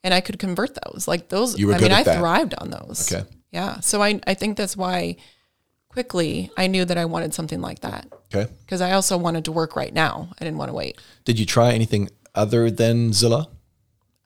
[0.04, 1.06] and I could convert those.
[1.08, 2.18] Like those, I mean, I that.
[2.18, 3.10] thrived on those.
[3.12, 3.28] Okay.
[3.50, 5.16] Yeah, so I I think that's why
[5.88, 8.50] quickly I knew that I wanted something like that Okay.
[8.64, 10.30] because I also wanted to work right now.
[10.40, 10.98] I didn't want to wait.
[11.24, 13.46] Did you try anything other than Zillow?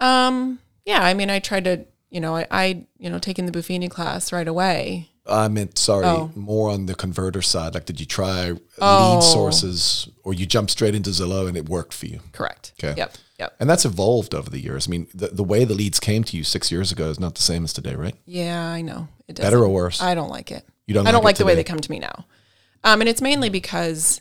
[0.00, 3.52] Um, yeah, I mean, I tried to, you know, I, I you know, taking the
[3.52, 5.08] Buffini class right away.
[5.28, 6.30] I meant, sorry, Oh.
[6.36, 7.74] more on the converter side.
[7.74, 9.14] Like, did you try Oh.
[9.14, 12.20] lead sources or you jumped straight into Zillow and it worked for you?
[12.30, 12.74] Correct.
[12.78, 12.94] Okay.
[12.96, 13.16] Yep.
[13.38, 13.56] Yep.
[13.60, 14.88] And that's evolved over the years.
[14.88, 17.34] I mean, the, the way the leads came to you six years ago is not
[17.34, 18.14] the same as today, right?
[18.24, 19.08] Yeah, I know.
[19.28, 20.00] It Better or worse?
[20.00, 20.66] I don't like it.
[20.86, 22.26] You don't I don't like like the way they come to me now.
[22.84, 24.20] Um, and it's mainly because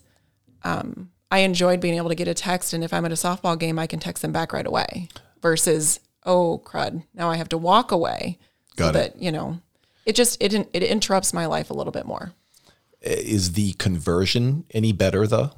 [0.63, 3.57] um, I enjoyed being able to get a text, and if I'm at a softball
[3.57, 5.09] game, I can text them back right away.
[5.41, 8.39] Versus, oh crud, now I have to walk away.
[8.75, 8.93] Got so it.
[8.93, 9.59] that you know,
[10.05, 12.33] it just it it interrupts my life a little bit more.
[13.01, 15.51] Is the conversion any better though?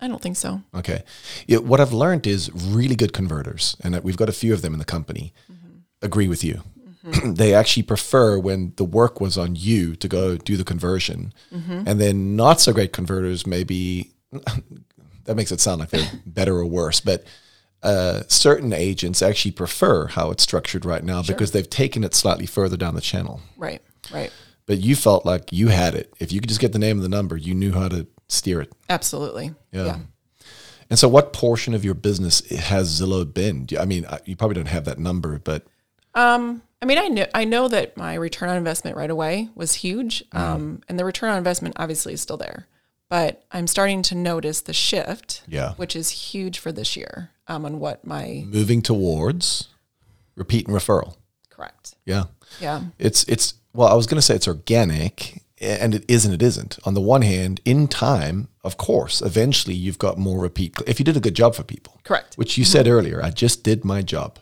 [0.00, 0.62] I don't think so.
[0.74, 1.02] Okay.
[1.46, 4.72] Yeah, what I've learned is really good converters, and we've got a few of them
[4.72, 5.78] in the company, mm-hmm.
[6.02, 6.62] agree with you.
[7.04, 7.32] Mm-hmm.
[7.34, 11.32] they actually prefer when the work was on you to go do the conversion.
[11.52, 11.82] Mm-hmm.
[11.86, 14.12] And then not so great converters, maybe
[15.24, 17.24] that makes it sound like they're better or worse, but
[17.82, 22.46] uh, certain agents actually prefer how it's structured right now because they've taken it slightly
[22.46, 23.40] further down the channel.
[23.56, 23.80] Right.
[24.12, 24.32] Right.
[24.66, 26.12] But you felt like you had it.
[26.18, 28.60] If you could just get the name of the number, you knew how to steer
[28.60, 28.72] it.
[28.88, 29.54] Absolutely.
[29.72, 29.84] Yeah.
[29.86, 29.98] yeah.
[30.90, 33.66] And so, what portion of your business has Zillow been?
[33.78, 35.66] I mean, you probably don't have that number, but
[36.14, 39.74] Um, I mean, I know I know that my return on investment right away was
[39.74, 42.66] huge, um, and the return on investment obviously is still there.
[43.10, 45.72] But I'm starting to notice the shift, Yeah.
[45.74, 47.30] which is huge for this year.
[47.48, 49.68] Um, on what my moving towards
[50.36, 51.16] repeat and referral.
[51.50, 52.24] correct, Yeah,
[52.60, 56.34] yeah, it's it's well, I was going to say it's organic, and it is and
[56.34, 56.78] it isn't.
[56.84, 60.76] On the one hand, in time, of course, eventually you've got more repeat.
[60.86, 63.64] If you did a good job for people, correct, which you said earlier, I just
[63.64, 64.38] did my job.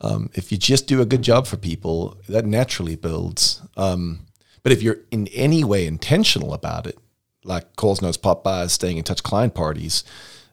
[0.00, 3.62] Um, if you just do a good job for people, that naturally builds.
[3.76, 4.26] Um,
[4.64, 6.98] but if you're in any way intentional about it,
[7.44, 10.02] like calls, notes, pop-bys, staying in touch client parties,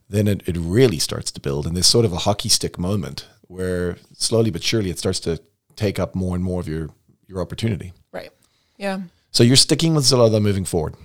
[0.08, 1.66] then it, it really starts to build.
[1.66, 5.42] And there's sort of a hockey stick moment where slowly but surely it starts to
[5.76, 6.90] take up more and more of your,
[7.28, 7.94] your opportunity.
[8.12, 8.30] right,
[8.78, 9.00] yeah.
[9.34, 10.96] So you're sticking with Zillow though moving forward.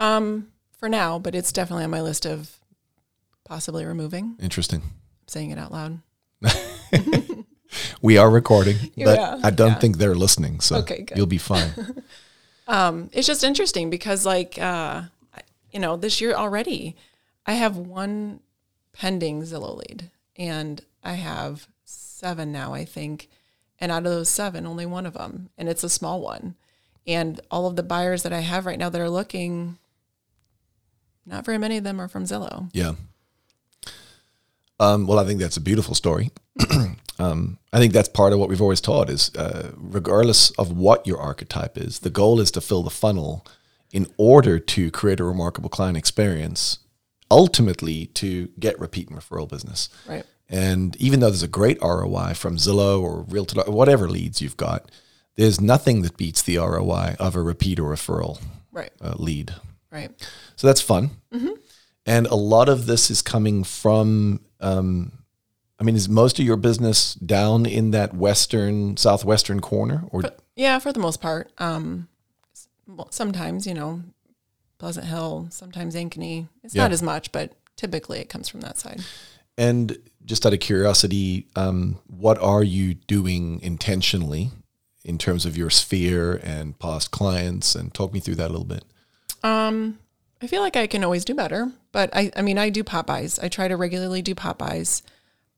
[0.00, 2.50] Um, for now, but it's definitely on my list of
[3.44, 4.36] possibly removing.
[4.40, 4.82] Interesting.
[5.28, 6.00] saying it out loud.
[8.00, 9.78] We are recording, but Yeah, I don't yeah.
[9.78, 10.60] think they're listening.
[10.60, 11.16] So Okay, good.
[11.16, 11.70] you'll be fine.
[12.68, 15.02] Um, it's just interesting because, like, uh,
[15.70, 16.96] you know, this year already,
[17.46, 18.40] I have one
[18.92, 23.28] pending Zillow lead, and I have seven now, I think.
[23.78, 26.56] And out of those seven, only one of them, and it's a small one.
[27.06, 29.78] And all of the buyers that I have right now that are looking,
[31.24, 32.68] not very many of them are from Zillow.
[32.72, 32.94] Yeah.
[34.78, 36.30] Um, well, I think that's a beautiful story.
[37.18, 41.06] um, I think that's part of what we've always taught is, uh, regardless of what
[41.06, 43.46] your archetype is, the goal is to fill the funnel
[43.92, 46.80] in order to create a remarkable client experience,
[47.30, 49.88] ultimately to get repeat and referral business.
[50.06, 50.24] Right.
[50.48, 54.90] And even though there's a great ROI from Zillow or Realtor, whatever leads you've got,
[55.36, 58.40] there's nothing that beats the ROI of a repeat or referral
[58.72, 58.90] Right.
[59.00, 59.54] uh, lead.
[59.90, 60.10] Right.
[60.56, 61.10] So that's fun.
[62.08, 65.10] And a lot of this is coming from, um,
[65.80, 70.04] I mean, is most of your business down in that western, southwestern corner?
[70.10, 70.22] Or
[70.54, 71.50] Yeah, for the most part.
[71.58, 72.06] Um,
[73.10, 74.02] sometimes, you know,
[74.78, 76.48] Pleasant Hill, sometimes Ankeny.
[76.62, 76.82] It's Yeah.
[76.82, 79.02] not as much, but typically it comes from that side.
[79.58, 84.50] and just out of curiosity, um, what are you doing intentionally
[85.06, 87.74] in terms of your sphere and past clients?
[87.74, 88.84] And talk me through that a little bit.
[89.42, 89.98] Um,
[90.42, 93.38] I feel like I can always do better, but I, I mean, I do pop-bys.
[93.38, 95.02] I try to regularly do pop-bys.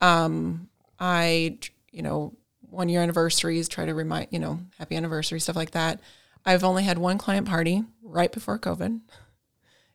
[0.00, 0.68] Um,
[1.00, 1.58] I,
[1.90, 2.34] you know,
[2.70, 6.00] one year anniversaries, try to remind, you know, happy anniversary, stuff like that.
[6.44, 9.00] I've only had one client party right before COVID.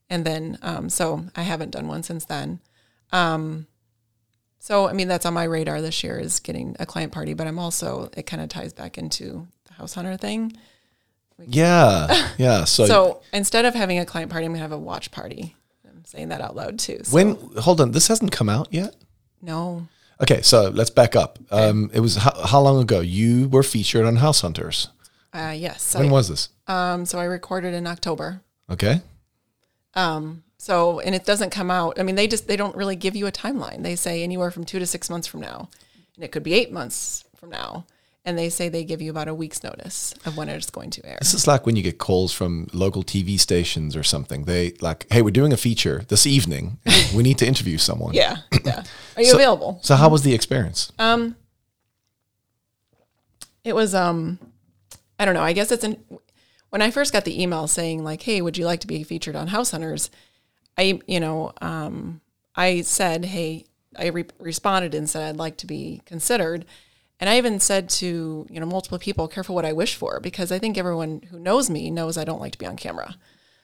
[0.10, 2.60] And then, um, so I haven't done one since then.
[3.12, 3.68] Um,
[4.66, 7.48] so, I mean, that's on my radar this year is getting a client party, but
[7.48, 10.54] I'm also, it kind of ties back into the house hunter thing.
[11.46, 12.08] Yeah.
[12.38, 12.64] Yeah.
[12.64, 15.56] So, So instead of having a client party, I'm gonna have a watch party.
[15.86, 17.00] I'm saying that out loud too.
[17.04, 18.96] So, when, hold on, this hasn't come out yet?
[19.42, 19.88] no,
[20.22, 20.42] Okay.
[20.42, 21.38] So let's back up.
[21.52, 23.02] Um, it was how, how long ago?
[23.02, 24.88] You were featured on House Hunters.
[25.34, 26.50] uh, yes, When I, was this?
[26.68, 28.40] um, so I recorded in October.
[28.70, 29.02] Okay.
[29.96, 32.00] Um, so and it doesn't come out.
[32.00, 33.84] I mean, they just they don't really give you a timeline.
[33.84, 35.68] They say anywhere from two to six months from now,
[36.16, 37.86] and it could be eight months from now.
[38.26, 41.06] And they say they give you about a week's notice of when it's going to
[41.06, 41.18] air.
[41.20, 44.46] This is like when you get calls from local TV stations or something.
[44.46, 46.78] They like, hey, we're doing a feature this evening.
[47.14, 48.14] we need to interview someone.
[48.14, 48.84] Yeah, yeah.
[49.18, 49.80] Are you So- available?
[49.84, 50.94] So how was the experience?
[50.98, 51.36] Um,
[53.66, 54.40] it was um,
[55.20, 55.44] I don't know.
[55.44, 55.98] I guess it's an
[56.70, 59.36] when I first got the email saying like, "Hey, would you like to be featured
[59.36, 60.10] on House Hunters?"
[60.78, 62.22] I you know um,
[62.56, 63.66] I said, "Hey,"
[63.98, 66.66] I re- responded and said I'd like to be considered,
[67.20, 70.52] and I even said to you know multiple people, "Careful what I wish for," because
[70.52, 73.16] I think everyone who knows me knows I don't like to be on camera.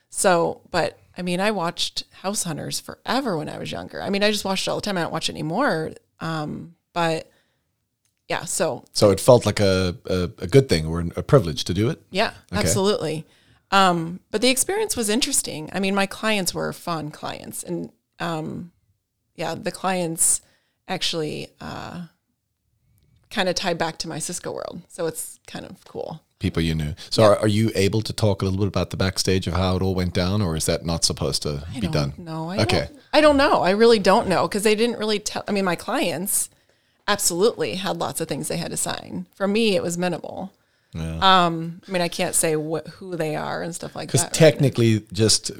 [0.08, 4.02] So, but I mean, I watched House Hunters forever when I was younger.
[4.02, 4.98] I mean, I just watched it all the time.
[4.98, 5.92] I don't watch it anymore.
[6.20, 7.30] Um, but
[8.28, 11.74] yeah, so So it felt like a, a, a good thing or a privilege to
[11.74, 12.00] do it.
[12.10, 13.26] yeah, absolutely.
[13.70, 15.70] Um, but the experience was interesting.
[15.72, 18.72] I mean, my clients were fun clients, and um,
[19.36, 20.40] yeah, the clients
[20.88, 22.06] actually uh,
[23.30, 26.20] kind of tie back to my Sysco world, so it's kind of cool.
[26.40, 26.94] People you knew.
[27.10, 29.76] So are, are you able to talk a little bit about the backstage of how
[29.76, 32.14] it all went down, or is that not supposed to be done?
[32.16, 32.86] No, I Okay.
[32.86, 33.60] Don't, I don't know.
[33.62, 35.44] I really don't know because they didn't really tell.
[35.46, 36.48] I mean, my clients
[37.06, 39.26] absolutely had lots of things they had to sign.
[39.34, 40.52] For me, it was minimal.
[40.98, 44.28] Um, I mean, I can't say what who they are and stuff like Because that.
[44.28, 44.34] right?
[44.52, 45.50] technically, just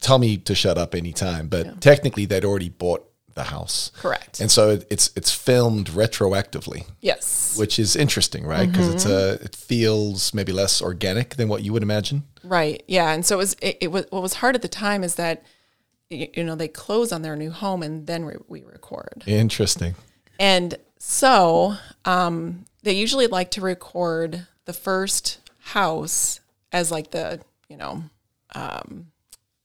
[0.00, 3.92] tell me to shut up anytime, but technically they'd already bought the house.
[3.96, 4.40] correct.
[4.40, 8.68] And so it, it's it's filmed retroactively, yes, which is interesting, right?
[8.70, 9.42] Because it's Mm-hmm.
[9.42, 12.24] a it feels maybe less organic than what you would imagine.
[12.42, 12.82] right.
[12.88, 13.56] Yeah, and so it was.
[13.62, 15.44] It, it was what was hard at the time is that
[16.10, 19.22] you know they close on their new home and then we, we record.
[19.26, 19.94] Interesting.
[20.40, 21.74] And so
[22.06, 26.40] um, they usually like to record the first house
[26.72, 27.40] as like the,
[27.70, 28.02] you know,
[28.54, 29.06] um,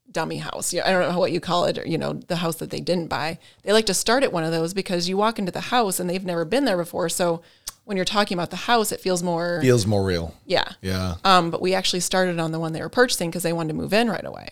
[0.10, 0.72] dummy house.
[0.74, 2.80] Yeah, I don't know what you call it, or, you know, the house that they
[2.80, 3.38] didn't buy.
[3.64, 6.10] They like to start at one of those because you walk into the house and
[6.10, 7.10] they've never been there before.
[7.10, 7.42] So
[7.84, 10.34] when you're talking about the house, it feels more, Feels more real.
[10.46, 10.70] yeah.
[10.82, 11.16] Yeah.
[11.26, 13.74] Um, but we actually started on the one they were purchasing because they wanted to
[13.76, 14.48] move in right away.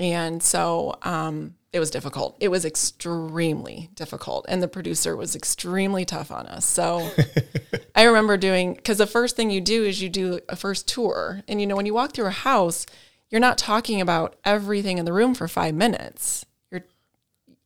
[0.00, 2.36] And so um, it was difficult.
[2.38, 4.46] It was extremely difficult.
[4.48, 6.64] And the producer was extremely tough on us.
[6.64, 7.10] So
[7.96, 11.42] I remember doing, because the first thing you do is you do a first tour.
[11.48, 12.86] And, you know, when you walk through a house,
[13.28, 16.46] you're not talking about everything in the room for five minutes.
[16.70, 16.84] You're,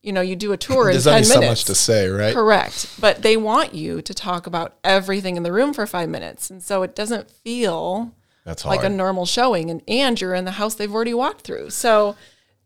[0.03, 1.35] you know, you do a tour in There's 10 only minutes.
[1.35, 2.33] so much to say, right?
[2.33, 2.99] Correct.
[2.99, 6.49] But they want you to talk about everything in the room for five minutes.
[6.49, 8.75] And so it doesn't feel That's hard.
[8.79, 9.71] like a normal showing.
[9.71, 11.69] And, and you're in the house they've already walked through.
[11.69, 12.17] So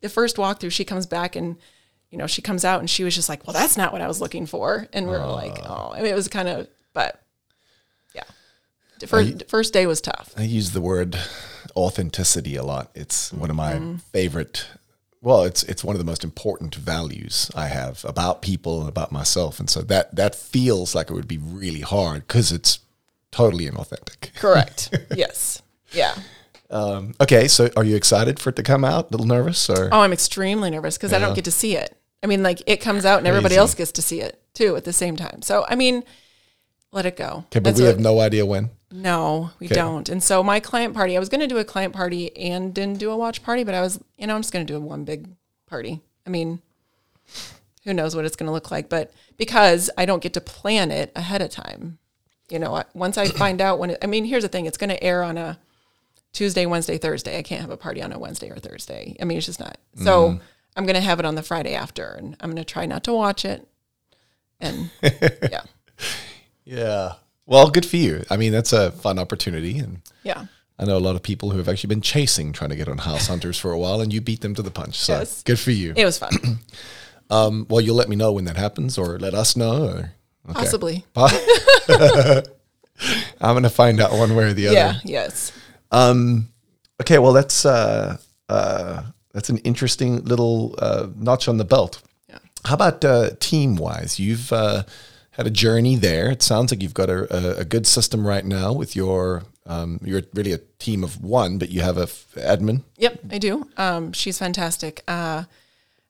[0.03, 1.57] the first walkthrough, she comes back and,
[2.11, 4.07] you know, she comes out and she was just like, well, that's not what I
[4.09, 4.87] was looking for.
[4.93, 7.23] And we are like, oh, I mean, it was kind of, but
[8.15, 8.25] yeah.
[9.01, 10.35] The first, first day was tough.
[10.37, 11.17] I use the word
[11.77, 12.91] authenticity a lot.
[12.95, 13.97] It's one of my Mm-hmm.
[13.97, 14.67] favorite.
[15.21, 19.13] Well, it's it's one of the most important values I have about people and about
[19.13, 22.81] myself, and so that that feels like it would be really hard because it's
[23.31, 24.35] totally inauthentic.
[24.35, 24.91] Correct.
[25.17, 25.63] yes.
[25.93, 26.17] Yeah.
[26.73, 29.09] Um, okay, so are you excited for it to come out?
[29.09, 31.97] A little nervous, or Oh, I'm extremely nervous because I don't get to see it.
[32.23, 34.85] I mean, like it comes out and everybody else gets to see it too at
[34.85, 35.43] the same time.
[35.43, 36.03] So, I mean,
[36.91, 37.45] let it go.
[37.47, 38.71] okay, but That's we have no idea when.
[38.91, 39.75] No, we Okay.
[39.75, 40.09] don't.
[40.09, 42.99] And so my client party, I was going to do a client party and didn't
[42.99, 45.05] do a watch party, but I was, you know, I'm just going to do one
[45.05, 45.29] big
[45.67, 46.01] party.
[46.27, 46.61] I mean,
[47.85, 50.91] who knows what it's going to look like, but because I don't get to plan
[50.91, 51.99] it ahead of time,
[52.51, 54.91] you know, once I find out when it, I mean, here's the thing, it's going
[54.91, 55.59] to air on a
[56.33, 57.39] Tuesday, Wednesday, Thursday.
[57.39, 59.17] I can't have a party on a Wednesday or Thursday.
[59.21, 59.79] I mean, it's just not.
[59.97, 60.39] So
[60.77, 63.05] I'm going to have it on the Friday after and I'm going to try not
[63.05, 63.67] to watch it.
[64.61, 65.63] And yeah,
[66.65, 67.13] Yeah.
[67.45, 68.23] Well, good for you.
[68.31, 70.47] I mean, that's a fun opportunity, and yeah.
[70.79, 72.99] I know a lot of people who have actually been chasing trying to get on
[72.99, 74.97] House Hunters for a while, and you beat them to the punch.
[74.97, 75.43] So Yes.
[75.43, 75.93] good for you.
[75.97, 76.31] It was fun.
[77.31, 79.85] Um, well, you'll let me know when that happens, or let us know.
[79.87, 80.13] Or,
[80.51, 80.53] okay.
[80.53, 81.07] Possibly.
[81.17, 82.43] I'm
[83.41, 84.77] going to find out one way or the other.
[84.77, 84.95] Yeah.
[85.03, 85.51] Yes.
[85.93, 86.49] Um,
[87.01, 87.19] okay.
[87.19, 88.17] Well, that's uh,
[88.49, 92.03] uh, that's an interesting little uh, notch on the belt.
[92.29, 92.39] Yeah.
[92.65, 94.19] How about uh, team wise?
[94.19, 94.83] You've uh,
[95.33, 96.31] had a journey there.
[96.31, 99.45] It sounds like you've got a, a, good system right now with your.
[99.65, 102.83] Um, you're really a team of one, but you have a f- admin.
[102.97, 103.69] Yep, I do.
[103.77, 105.05] Um, she's fantastic.
[105.07, 105.45] Uh,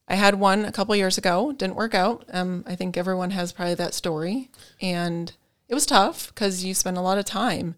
[0.08, 2.24] I had one a couple years ago, didn't work out.
[2.32, 4.48] Um, I think everyone has probably that story,
[4.80, 5.30] and
[5.68, 7.74] it was tough because you spend a lot of time,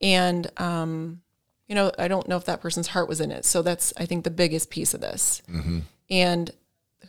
[0.00, 1.22] and um,
[1.68, 3.44] you know, I don't know if that person's heart was in it.
[3.44, 5.42] So that's I think the biggest piece of this.
[6.10, 6.50] And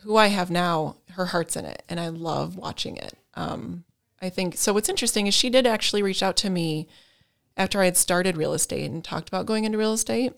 [0.02, 3.14] who I have now, her heart's in it, and I love watching it.
[3.34, 3.84] Um,
[4.20, 4.72] I think so.
[4.72, 6.88] What's interesting is she did actually reach out to me
[7.56, 10.32] after I had started real estate and talked about going into real estate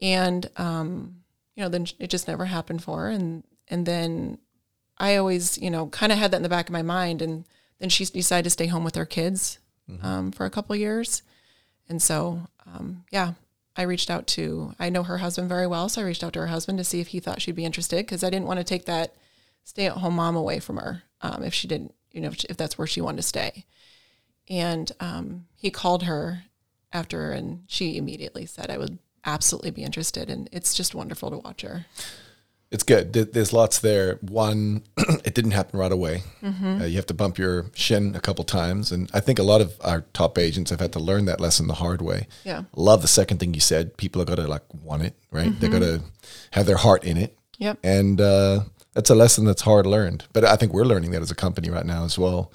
[0.00, 1.16] and um,
[1.54, 3.08] you know, then it just never happened for her.
[3.08, 4.38] And and then
[4.98, 7.22] I always, you know, kind of had that in the back of my mind.
[7.22, 7.44] And
[7.78, 9.58] then she decided to stay home with her kids
[10.02, 11.22] um, for a couple years.
[11.88, 13.34] And so, um, yeah,
[13.76, 15.88] I reached out to, I know her husband very well.
[15.88, 17.98] So I reached out to her husband to see if he thought she'd be interested
[17.98, 19.14] because I didn't want to take that
[19.64, 22.78] stay at home mom away from her um, if she didn't, you know, if, that's
[22.78, 23.64] where she wanted to stay.
[24.48, 26.44] And um, he called her
[26.92, 30.30] after, and she immediately said, I would absolutely be interested.
[30.30, 31.86] And it's just wonderful to watch her.
[32.70, 33.12] It's good.
[33.12, 34.16] There's lots there.
[34.20, 34.82] One,
[35.24, 36.22] it didn't happen right away.
[36.42, 39.60] Uh, you have to bump your shin a couple times, and I think a lot
[39.60, 42.26] of our top agents have had to learn that lesson the hard way.
[42.44, 42.62] Yeah.
[42.74, 43.96] Love the second thing you said.
[43.96, 45.58] People are gonna like want it, right?
[45.60, 46.00] They're gonna
[46.50, 47.38] have their heart in it.
[47.58, 47.78] Yep.
[47.84, 48.60] and uh,
[48.94, 50.24] that's a lesson that's hard learned.
[50.32, 52.50] But I think we're learning that as a company right now as well.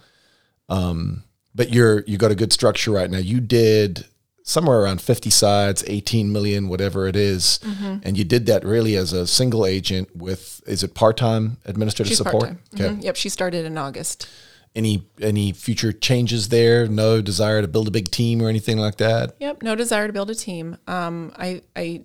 [0.67, 1.23] Um,
[1.55, 3.17] but you're you got a good structure right now.
[3.19, 4.05] You did
[4.49, 7.59] somewhere around 50 sides, 18 million, whatever it is.
[8.03, 12.09] and you did that really as a single agent with is it part time administrative
[12.09, 12.43] She's support?
[12.45, 12.93] part time.
[12.93, 13.05] Okay.
[13.05, 13.15] Yep.
[13.15, 14.27] She started in August.
[14.75, 16.87] Any any future changes there?
[16.87, 19.35] No desire to build a big team or anything like that.
[19.39, 20.77] Yep, no desire to build a team.
[20.87, 22.03] Um, I I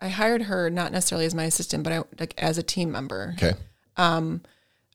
[0.00, 3.34] I hired her not necessarily as my assistant, but I like as a team member.
[3.36, 3.52] Okay.
[3.96, 4.42] Um,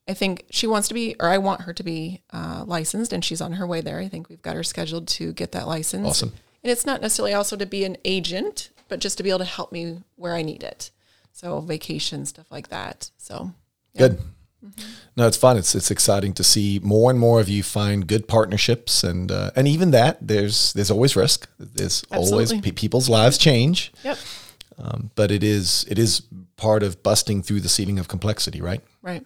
[0.08, 3.24] I think she wants to be, or I want her to be uh, licensed, and
[3.24, 4.00] she's on her way there.
[4.00, 6.08] I think we've got her scheduled to get that license.
[6.08, 6.34] Awesome.
[6.64, 9.46] And it's not necessarily also to be an agent, but just to be able to
[9.46, 10.92] help me where I need it.
[11.34, 13.10] So vacation stuff like that.
[13.18, 13.52] So
[13.98, 14.20] Good.
[15.18, 15.58] No, it's fun.
[15.58, 19.52] It's it's exciting to see more and more of you find good partnerships, and uh,
[19.56, 21.50] and even that there's there's always risk.
[21.60, 24.18] There's always pe- people's lives change, yep,
[24.78, 26.22] um, but it is it is
[26.56, 28.82] part of busting through the ceiling of complexity, right?
[29.02, 29.26] right.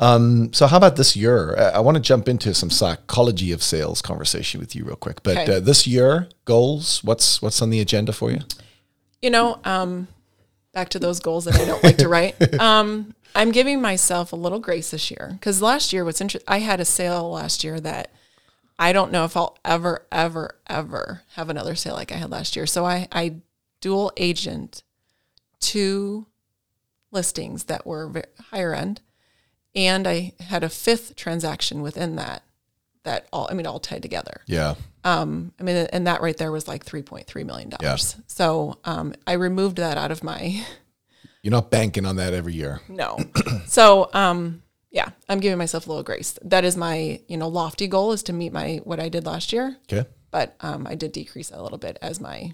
[0.00, 1.54] So how about this year?
[1.58, 5.22] I, I want to jump into some psychology of sales conversation with you real quick.
[5.22, 5.56] But Okay.
[5.56, 8.40] uh, this year goals, what's what's on the agenda for you?
[9.22, 10.08] You know, um,
[10.72, 12.36] back to those goals that I don't like to write.
[12.60, 16.58] Um, I'm giving myself a little grace this year because last year, what's interesting, I
[16.58, 18.12] had a sale last year that
[18.78, 22.56] I don't know if I'll ever, ever, ever have another sale like I had last
[22.56, 22.66] year.
[22.66, 23.36] So I, I
[23.80, 24.82] dual agent
[25.60, 26.26] two
[27.12, 29.00] listings that were higher end,
[29.74, 32.42] and I had a fifth transaction within that.
[33.04, 34.42] That all, I mean, all tied together.
[34.46, 38.14] Yeah, Um, I mean, and that right there was like three point three million dollars.
[38.16, 38.22] Yeah.
[38.26, 40.64] So um, I removed that out of my
[41.42, 42.80] you're not banking on that every year.
[42.88, 43.16] no.
[43.66, 46.38] so um, yeah, I'm giving myself a little grace.
[46.42, 49.50] That is my you know lofty goal is to meet my what I did last
[49.52, 50.06] year, Okay.
[50.30, 52.52] but um, I did decrease a little bit as my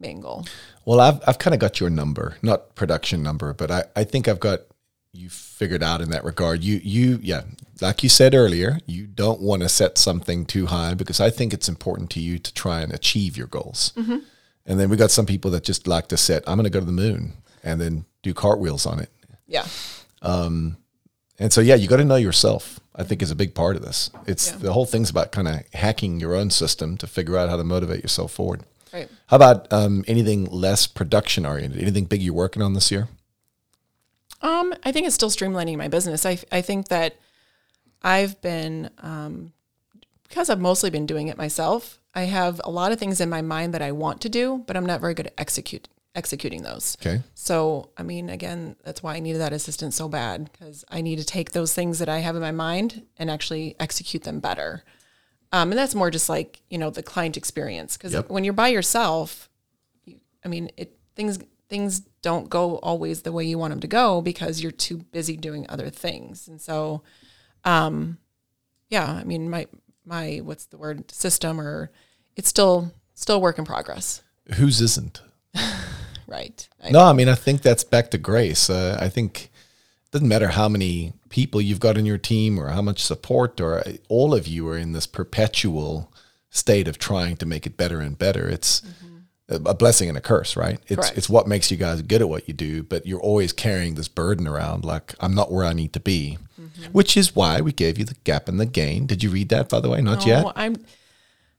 [0.00, 0.46] main goal.
[0.84, 4.26] Well, I've I've kind of got your number, not production number, but I, I think
[4.26, 4.62] I've got
[5.12, 6.62] you figured out in that regard.
[6.62, 7.42] You you yeah,
[7.80, 11.52] like you said earlier, you don't want to set something too high because I think
[11.54, 13.92] it's important to you to try and achieve your goals.
[14.68, 16.80] And then we got some people that just like to set, I'm going to go
[16.80, 19.10] to the moon and then do cartwheels on it.
[19.46, 19.64] Yeah,
[20.22, 20.76] Um,
[21.38, 22.80] And so yeah, you got to know yourself.
[22.96, 24.10] I think is a big part of this.
[24.26, 24.56] It's Yeah.
[24.56, 27.62] the whole thing's about kind of hacking your own system to figure out how to
[27.64, 28.64] motivate yourself forward.
[28.92, 29.08] right.
[29.26, 31.80] How about um, anything less production oriented?
[31.80, 33.08] Anything big you're working on this year?
[34.42, 36.26] Um, I think it's still streamlining my business.
[36.26, 37.16] I I think that
[38.02, 39.52] I've been um,
[40.28, 41.98] because I've mostly been doing it myself.
[42.14, 44.76] I have a lot of things in my mind that I want to do, but
[44.76, 46.96] I'm not very good at execute executing those.
[47.02, 47.22] Okay.
[47.34, 51.18] So, I mean, again, that's why I needed that assistant so bad because I need
[51.18, 54.82] to take those things that I have in my mind and actually execute them better.
[55.52, 58.30] Um, and that's more just like you know the client experience because Yep.
[58.30, 59.48] when you're by yourself,
[60.04, 63.86] you, I mean, it things things don't go always the way you want them to
[63.86, 66.48] go because you're too busy doing other things.
[66.48, 67.02] And so,
[67.62, 68.18] um,
[68.90, 69.68] yeah, I mean, my
[70.04, 71.92] my what's the word system or
[72.34, 74.24] it's still still work in progress,
[74.56, 75.22] Whose isn't?
[76.26, 76.68] right?
[76.82, 78.68] I- No, I mean, I think that's back to grace.
[78.68, 82.70] Uh, I think it doesn't matter how many people you've got in your team or
[82.70, 86.12] how much support, or all of you are in this perpetual
[86.50, 88.48] state of trying to make it better and better.
[88.48, 89.05] It's a
[89.48, 90.80] a blessing and a curse, right?
[90.88, 91.18] It's Correct.
[91.18, 94.08] it's what makes you guys good at what you do, but you're always carrying this
[94.08, 96.38] burden around, like I'm not where I need to be.
[96.90, 99.06] Which is why we gave you the gap and the gain.
[99.06, 100.00] Did you read that, by the way?
[100.00, 100.42] Not yet.
[100.42, 100.76] No, I'm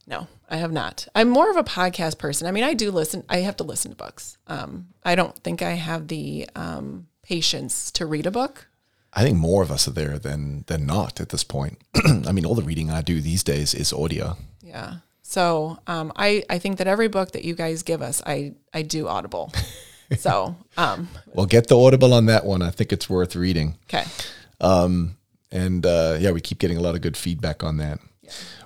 [0.05, 1.07] no, I have not.
[1.13, 2.47] I'm more of a podcast person.
[2.47, 3.23] I mean, I do listen.
[3.29, 4.37] I have to listen to books.
[4.47, 8.67] Um, I don't think I have the um, patience to read a book.
[9.13, 11.79] I think more of us are there than than not at this point.
[12.05, 14.37] I mean, all the reading I do these days is audio.
[14.61, 14.97] Yeah.
[15.27, 18.81] So um, I I think that every book that you guys give us, I I
[18.81, 19.51] do Audible.
[20.17, 22.61] so um, Well, get the Audible on that one.
[22.61, 23.75] I think it's worth reading.
[23.89, 24.05] okay.
[25.51, 27.99] And uh, yeah, we keep getting a lot of good feedback on that.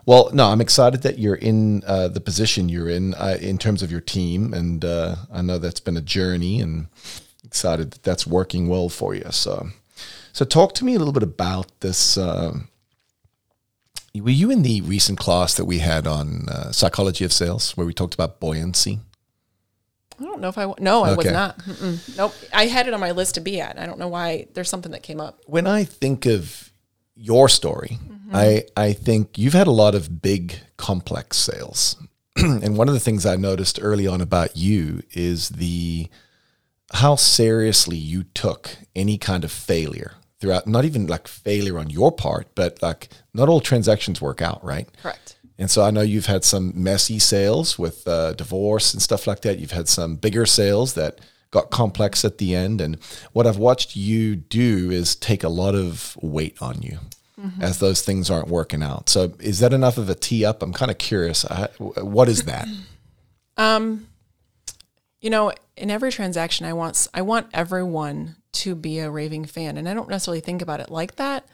[0.05, 3.81] Well, no, I'm excited that you're in uh, the position you're in uh, in terms
[3.81, 6.87] of your team, and uh, I know that's been a journey, and
[7.43, 9.25] excited that that's working well for you.
[9.31, 9.69] So,
[10.31, 12.17] so talk to me a little bit about this.
[14.15, 17.87] Were you in the recent class that we had on uh, psychology of sales, where
[17.87, 18.99] we talked about buoyancy?
[20.19, 21.57] I don't know if I no, I was not.
[21.59, 22.17] Mm-mm.
[22.17, 22.33] Nope.
[22.53, 23.79] I had it on my list to be at.
[23.79, 24.47] I don't know why.
[24.53, 25.39] There's something that came up.
[25.47, 26.71] When I think of
[27.15, 27.97] your story,
[28.33, 31.95] I I think you've had a lot of big, complex sales,
[32.35, 36.07] and one of the things I noticed early on about you is the
[36.93, 40.67] how seriously you took any kind of failure throughout.
[40.67, 44.89] Not even like failure on your part, but like not all transactions work out, right?
[45.01, 45.37] Correct.
[45.57, 49.41] And so I know you've had some messy sales with uh, divorce and stuff like
[49.41, 49.59] that.
[49.59, 51.19] You've had some bigger sales that
[51.51, 52.81] got complex at the end.
[52.81, 52.97] And
[53.33, 56.97] what I've watched you do is take a lot of weight on you
[57.59, 59.09] as those things aren't working out.
[59.09, 60.61] So is that enough of a tee up?
[60.61, 61.43] I'm kind of curious.
[61.45, 62.67] I, what is that?
[63.57, 64.07] um
[65.21, 69.77] You know, in every transaction, I want i want everyone to be a raving fan,
[69.77, 71.45] and I don't necessarily think about it like that.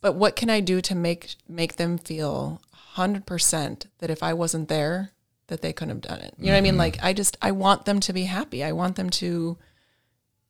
[0.00, 4.34] But what can I do to make make them feel hundred percent that if I
[4.34, 5.12] wasn't there,
[5.46, 6.34] that they couldn't have done it?
[6.38, 6.76] You know what I mean?
[6.76, 8.64] Like I just I want them to be happy.
[8.64, 9.56] I want them to,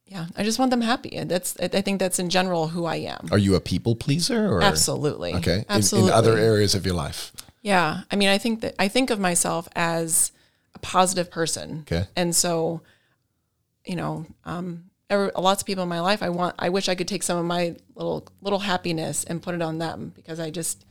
[0.06, 2.96] yeah, I just want them happy, and that's I think that's in general who I
[2.96, 3.28] am.
[3.30, 5.34] Are you a people pleaser or Absolutely.
[5.34, 6.10] okay in- Absolutely.
[6.10, 7.32] In, other areas of your life?
[7.62, 8.00] Yeah.
[8.10, 10.32] I mean, I think that I think of myself as
[10.74, 11.84] a positive person.
[11.86, 12.06] Okay.
[12.16, 12.82] And so,
[13.84, 14.84] you know, um,
[15.16, 17.44] lots of people in my life, I want, I wish I could take some of
[17.44, 20.84] my little, little happiness and put it on them because I just,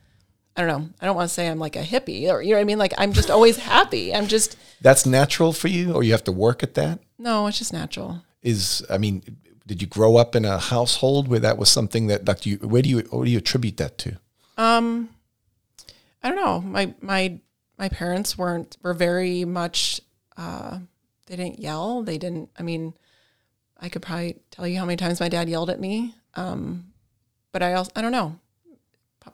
[0.55, 0.89] I don't know.
[1.01, 2.77] I don't want to say I'm like a hippie or, you know what I mean?
[2.77, 4.13] Like I'm just always happy.
[4.13, 6.99] I'm just, That's natural for you, or you have to work at that?
[7.17, 8.23] no, it's just natural.
[8.41, 9.21] Is I mean,
[9.67, 12.57] did you grow up in a household where that was something that like you?
[12.57, 14.17] Where do you what do you attribute that to?
[14.57, 15.09] Um,
[16.23, 16.59] I don't know.
[16.61, 17.39] My, my,
[17.77, 20.01] my parents weren't, were very much,
[20.37, 20.79] uh,
[21.27, 22.03] they didn't yell.
[22.03, 22.93] They didn't, I mean,
[23.81, 26.13] I could probably tell you how many times my dad yelled at me.
[26.35, 26.93] Um,
[27.51, 28.39] but I also, I don't know,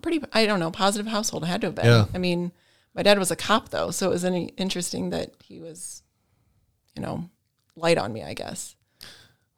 [0.02, 1.86] pretty, I don't know, positive household had to have been.
[1.86, 2.06] Yeah.
[2.14, 2.52] I mean,
[2.96, 3.92] my dad was a cop though.
[3.92, 6.02] So it was any interesting that he was,
[6.96, 7.30] you know,
[7.76, 8.76] light on me, I guess.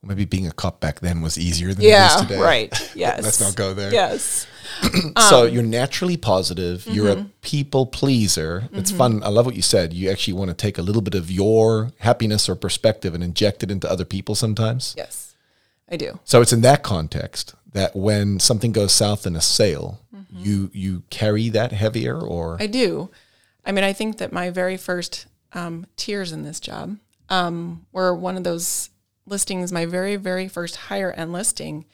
[0.01, 2.15] Maybe being a cop back then was easier than it is Yeah.
[2.21, 2.39] today.
[2.53, 2.91] Right.
[2.95, 3.23] Yes.
[3.23, 3.91] Let's not go there.
[3.91, 4.47] Yes.
[5.29, 6.85] so Um, you're naturally positive.
[6.87, 7.21] You're mm-hmm.
[7.25, 8.69] a people pleaser.
[8.71, 9.21] It's fun.
[9.23, 9.93] I love what you said.
[9.93, 13.61] You actually want to take a little bit of your happiness or perspective and inject
[13.63, 14.93] it into other people sometimes.
[14.97, 15.35] Yes,
[15.89, 16.19] I do.
[16.23, 20.43] So it's in that context that when something goes south in a sale, Mm-hmm.
[20.45, 23.09] you you carry that heavier or I do.
[23.65, 26.97] I mean, I think that my very first um, tears in this job
[27.29, 28.89] um, were one of those
[29.29, 31.85] listings, my very, very first higher end listing.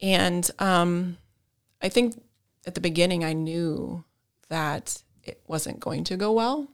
[0.00, 1.18] And um,
[1.82, 2.22] I think
[2.66, 4.04] at the beginning, I knew
[4.48, 6.68] that it wasn't going to go well,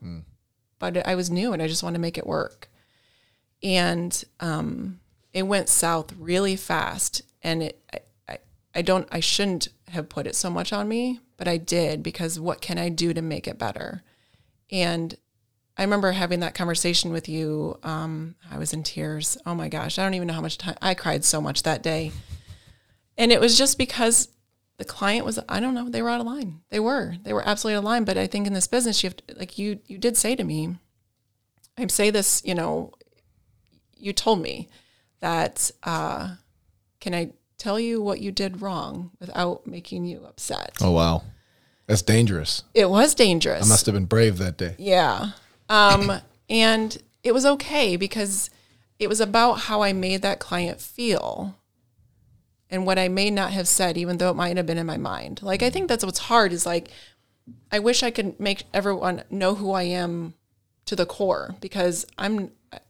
[0.79, 2.69] but I was new and I just wanted to make it work.
[3.63, 5.01] And um,
[5.33, 7.23] it went south really fast.
[7.43, 7.99] And it, I,
[8.29, 8.39] I,
[8.75, 12.39] I don't, I shouldn't have put it so much on me, but I did because
[12.39, 14.03] what can I do to make it better?
[14.71, 15.17] And
[15.77, 17.79] I remember having that conversation with you.
[17.83, 19.37] Um, I was in tears.
[19.45, 21.83] Oh my gosh, I don't even know how much time I cried so much that
[21.83, 22.13] day.
[23.19, 24.29] And it was just because
[24.79, 26.61] the client was I don't know, they were out of line.
[26.71, 27.17] They were.
[27.23, 29.37] They were absolutely out of line, but I think in this business you have to,
[29.37, 30.77] like you you did say to me,
[31.77, 32.93] I say this, you know,
[33.97, 34.69] you told me
[35.21, 36.37] that uh
[37.01, 40.73] can I tell you what you did wrong without making you upset?
[40.81, 41.23] Oh wow.
[41.87, 42.63] That's dangerous.
[42.73, 43.67] It was dangerous.
[43.67, 44.75] I must have been brave that day.
[44.79, 45.33] Yeah.
[45.69, 46.13] Um,
[46.49, 48.51] and it was okay because
[48.99, 51.57] it was about how I made that client feel
[52.71, 54.97] and what I may not have said, even though it might have been in my
[54.97, 55.43] mind.
[55.43, 56.91] Like, I think that's what's hard is like,
[57.71, 60.35] I wish I could make everyone know who I am
[60.87, 62.81] to the core because I'm, I-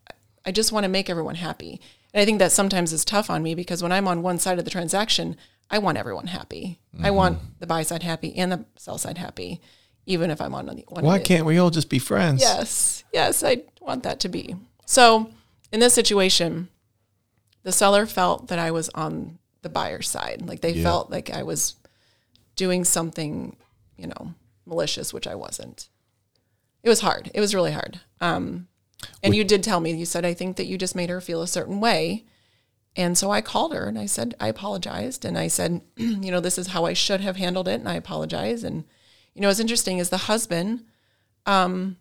[0.46, 1.80] I just want to make everyone happy.
[2.12, 4.58] And I think that sometimes is tough on me because when I'm on one side
[4.58, 5.36] of the transaction,
[5.70, 6.78] I want everyone happy.
[7.02, 9.60] I want the buy side happy and the sell side happy,
[10.06, 11.04] even if I'm on the one.
[11.04, 12.42] Why can't we all just be friends?
[12.42, 14.56] Yes, yes, I want that to be.
[14.86, 15.30] So,
[15.72, 16.68] in this situation,
[17.62, 20.42] the seller felt that I was on the buyer's side.
[20.46, 21.74] Like they felt like I was
[22.54, 23.56] doing something,
[23.96, 24.34] you know,
[24.66, 25.88] malicious, which I wasn't.
[26.82, 27.30] It was hard.
[27.34, 28.00] It was really hard.
[28.20, 28.68] Um,
[29.22, 31.42] and you did tell me, you said, I think that you just made her feel
[31.42, 32.24] a certain way.
[32.94, 35.24] And so I called her and I said, I apologized.
[35.24, 37.80] And I said, you know, this is how I should have handled it.
[37.80, 38.62] And I apologize.
[38.62, 38.84] And,
[39.34, 40.84] you know, what's interesting is the husband
[41.46, 41.96] um,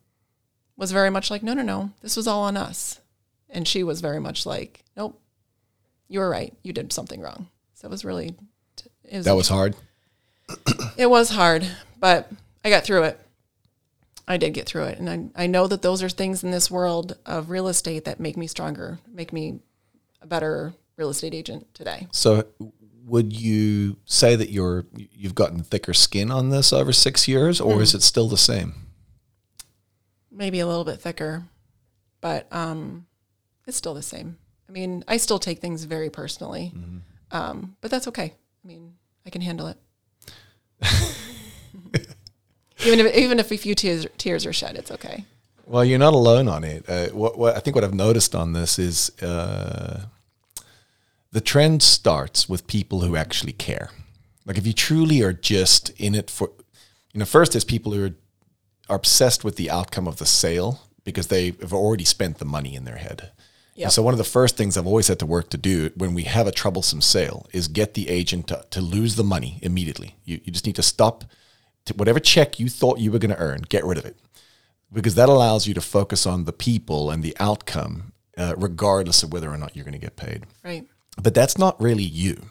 [0.77, 2.99] was very much like, no, no, no, this was all on us.
[3.49, 5.19] And she was very much like, nope,
[6.07, 6.53] you were right.
[6.63, 7.47] You did something wrong.
[7.73, 8.35] So it was really,
[9.03, 9.75] it was, That was hard.
[10.97, 11.67] it was hard,
[11.99, 12.31] but
[12.63, 13.19] I got through it.
[14.27, 14.99] I did get through it.
[14.99, 18.19] And I, I know that those are things in this world of real estate that
[18.19, 19.59] make me stronger, make me
[20.21, 22.07] a better real estate agent today.
[22.11, 22.45] So
[23.05, 27.81] would you say that you're you've gotten thicker skin on this over six years, or
[27.81, 28.83] is it still the same?
[30.33, 31.43] maybe a little bit thicker,
[32.21, 33.05] but um,
[33.67, 34.37] it's still the same.
[34.67, 36.73] I mean, I still take things very personally,
[37.31, 38.33] um, but that's okay.
[38.63, 38.95] I mean,
[39.25, 39.77] I can handle it.
[42.85, 45.25] even if even if a few tears tears are shed, it's okay.
[45.65, 46.89] Well, you're not alone on it.
[46.89, 50.05] Uh, what, what I think what I've noticed on this is uh,
[51.33, 53.89] the trend starts with people who actually care.
[54.45, 56.51] Like if you truly are just in it for,
[57.11, 58.15] you know, first there's people who are,
[58.87, 62.75] are obsessed with the outcome of the sale because they have already spent the money
[62.75, 63.31] in their head.
[63.75, 63.85] Yep.
[63.85, 66.13] And so one of the first things I've always had to work to do when
[66.13, 70.17] we have a troublesome sale is get the agent to, to lose the money immediately.
[70.23, 71.23] You, you just need to stop
[71.85, 74.17] to whatever check you thought you were going to earn, get rid of it
[74.93, 79.33] because that allows you to focus on the people and the outcome, uh, regardless of
[79.33, 80.45] whether or not you're going to get paid.
[80.63, 80.85] Right.
[81.21, 82.41] But that's not really you.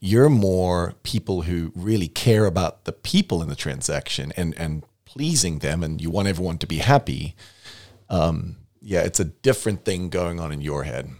[0.00, 5.58] You're more people who really care about the people in the transaction and, and pleasing
[5.58, 7.36] them, and you want everyone to be happy.
[8.08, 11.10] Um, yeah, it's a different thing going on in your head.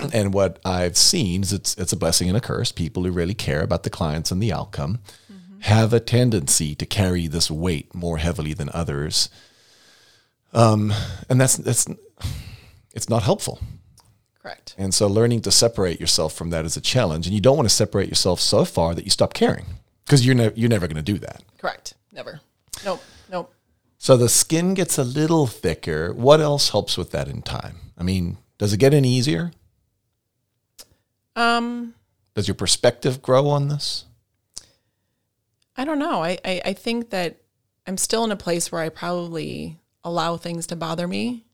[0.12, 2.72] and what I've seen is it's it's a blessing and a curse.
[2.72, 4.98] People who really care about the clients and the outcome
[5.60, 9.28] have a tendency to carry this weight more heavily than others.
[10.52, 10.92] Um,
[11.28, 11.86] and that's that's
[12.92, 13.60] it's not helpful.
[14.42, 14.74] Correct.
[14.76, 17.26] And so learning to separate yourself from that is a challenge.
[17.26, 19.66] And you don't want to separate yourself so far that you stop caring
[20.04, 21.42] because you're, ne- you're never going to do that.
[21.58, 21.94] Correct.
[22.12, 22.40] Never.
[22.84, 23.02] Nope.
[23.30, 23.54] Nope.
[23.98, 26.12] So the skin gets a little thicker.
[26.12, 27.76] What else helps with that in time?
[27.96, 29.52] I mean, does it get any easier?
[31.36, 31.94] Um,
[32.34, 34.04] Does your perspective grow on this?
[35.76, 36.22] I don't know.
[36.22, 37.36] I, I, I think that
[37.86, 41.44] I'm still in a place where I probably allow things to bother me.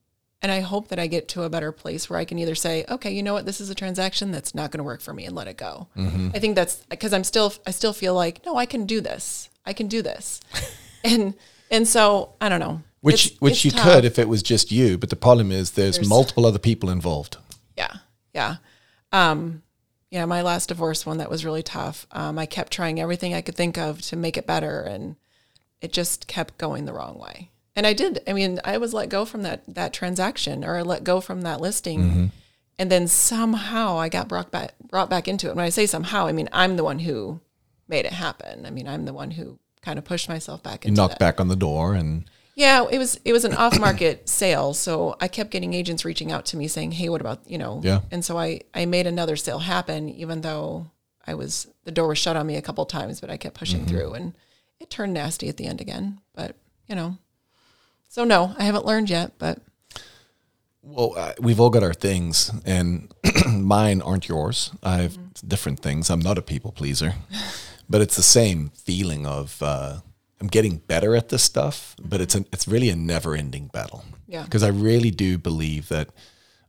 [0.41, 2.85] And I hope that I get to a better place where I can either say,
[2.89, 5.25] okay, you know what, this is a transaction that's not going to work for me
[5.25, 5.89] and let it go.
[5.97, 9.49] I think that's because I'm still, I still feel like, no, I can do this.
[9.67, 10.41] I can do this.
[11.05, 11.35] and,
[11.73, 12.83] and so I don't know.
[13.01, 13.83] Which It's- which it's you tough.
[13.85, 16.89] could if it was just you, but the problem is there's, There's- multiple other people
[16.91, 17.37] involved.
[17.77, 17.95] Yeah.
[18.33, 18.57] Yeah.
[19.13, 19.63] Um,
[20.11, 22.07] yeah, my last divorce one that was really tough.
[22.13, 25.17] Um, I kept trying everything I could think of to make it better and
[25.81, 27.51] it just kept going the wrong way.
[27.79, 28.13] And I did.
[28.27, 31.61] I mean, I was let go from that that transaction or let go from that
[31.61, 32.33] listing.
[32.81, 35.55] And then somehow I got brought back brought back into it.
[35.57, 37.41] When I say somehow, I mean I'm the one who
[37.87, 38.67] made it happen.
[38.67, 41.19] I mean, I'm the one who kind of pushed myself back You into knocked that.
[41.21, 42.25] back on the door and
[42.55, 46.33] Yeah, it was it was an off market sale, so I kept getting agents reaching
[46.33, 48.01] out to me saying, "Hey, what about you know?" Yeah.
[48.11, 50.91] And so I I made another sale happen, even though
[51.27, 53.83] I was the door was shut on me a couple times, but I kept pushing
[53.83, 53.89] Mm-hmm.
[53.97, 54.35] through, and
[54.81, 56.21] it turned nasty at the end again.
[56.35, 56.55] But
[56.89, 57.17] you know,
[58.19, 59.61] so no, I haven't learned yet, but
[60.83, 63.15] Well, uh, we've all got our things, and
[63.49, 64.73] mine aren't yours.
[64.83, 65.17] I have
[65.47, 66.11] different things.
[66.11, 67.15] I'm not a people pleaser,
[67.89, 70.01] but it's the same feeling of uh,
[70.41, 74.05] I'm getting better at this stuff, but it's an, it's really a never-ending battle.
[74.27, 74.43] Yeah.
[74.43, 76.09] Because I really do believe that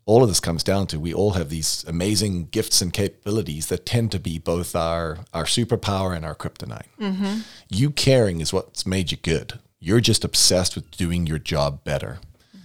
[0.06, 3.88] all of this comes down to we all have these amazing gifts and capabilities that
[3.88, 7.42] tend to be both our our superpower and our kryptonite.
[7.70, 9.58] You caring is what's made you good.
[9.80, 12.20] You're just obsessed with doing your job better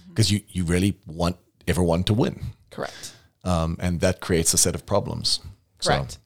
[0.09, 1.37] because you, you really want
[1.67, 2.41] everyone to win.
[2.71, 3.13] correct,
[3.43, 5.39] Um, and that creates a set of problems.
[5.79, 6.17] So, correct.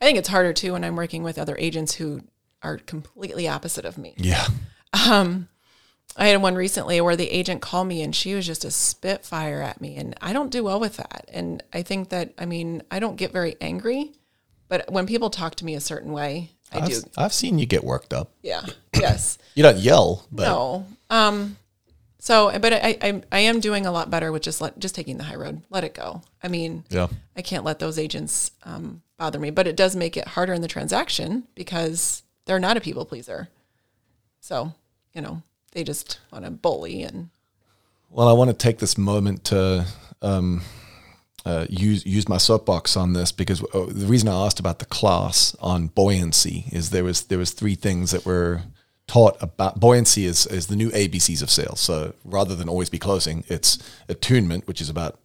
[0.00, 2.22] I think it's harder too when I'm working with other agents who
[2.62, 4.14] are completely opposite of me.
[4.16, 4.46] yeah.
[6.16, 9.62] I had one recently where the agent called me and she was just a spitfire
[9.62, 9.96] at me.
[9.96, 11.28] And I don't do well with that.
[11.32, 14.12] And I think that, I mean, I don't get very angry,
[14.68, 17.02] but when people talk to me a certain way, I I've, do.
[17.16, 18.30] I've seen you get worked up.
[18.42, 18.64] Yeah.
[18.94, 19.38] Yes.
[19.54, 20.86] You don't yell, but no.
[21.10, 21.56] Um,
[22.20, 25.18] so, but I, I, I am doing a lot better with just let, just taking
[25.18, 25.62] the high road.
[25.68, 26.22] Let it go.
[26.44, 27.08] I mean, yeah.
[27.36, 30.62] I can't let those agents um, bother me, but it does make it harder in
[30.62, 33.48] the transaction because they're not a people pleaser.
[34.40, 34.74] So,
[35.12, 35.42] you know,
[35.72, 37.30] they just want to bully and
[38.10, 39.86] Well, I want to take this moment to
[40.22, 40.62] um,
[41.48, 44.84] uh, use use my soapbox on this because uh, the reason I asked about the
[44.84, 48.64] class on buoyancy is there was there was three things that were
[49.06, 51.80] taught about buoyancy is is the new ABCs of sales.
[51.80, 53.78] So rather than always be closing, it's
[54.10, 55.20] attunement, which is about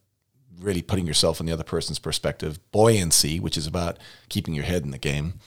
[0.62, 2.58] really putting yourself in the other person's perspective.
[2.72, 3.98] Buoyancy, which is about
[4.30, 5.42] keeping your head in the game.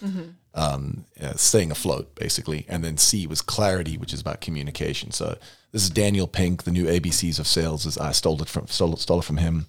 [0.53, 5.11] Um, uh, staying afloat, basically, and then C was clarity, which is about communication.
[5.11, 5.37] So
[5.73, 7.85] this is Daniel Pink, the new ABCs of sales.
[7.85, 9.67] Is I stole it from stole, stole it from him.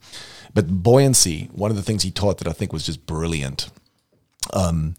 [0.58, 3.70] But buoyancy, one of the things he taught that I think was just brilliant.
[4.52, 4.96] Um,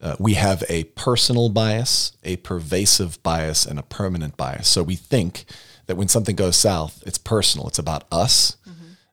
[0.00, 4.66] uh, we have a personal bias, a pervasive bias, and a permanent bias.
[4.66, 5.44] So we think
[5.86, 7.68] that when something goes south, it's personal.
[7.68, 8.56] It's about us.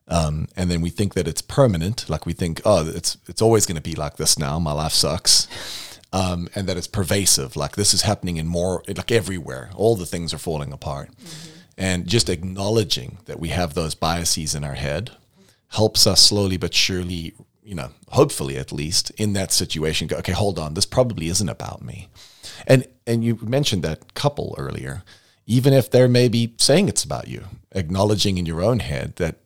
[0.08, 3.64] Um, and then we think that it's permanent, like we think, oh, it's it's always
[3.64, 4.58] going to be like this now.
[4.58, 5.46] My life sucks,
[6.12, 9.70] um, and that it's pervasive, like this is happening in more, like everywhere.
[9.76, 11.10] All the things are falling apart,
[11.78, 15.12] and just acknowledging that we have those biases in our head
[15.76, 20.32] helps us slowly but surely, you know, hopefully at least in that situation, go, okay,
[20.32, 22.08] hold on, this probably isn't about me.
[22.66, 25.02] And and you mentioned that couple earlier.
[25.46, 29.36] Even if they're maybe saying it's about you, acknowledging in your own head that,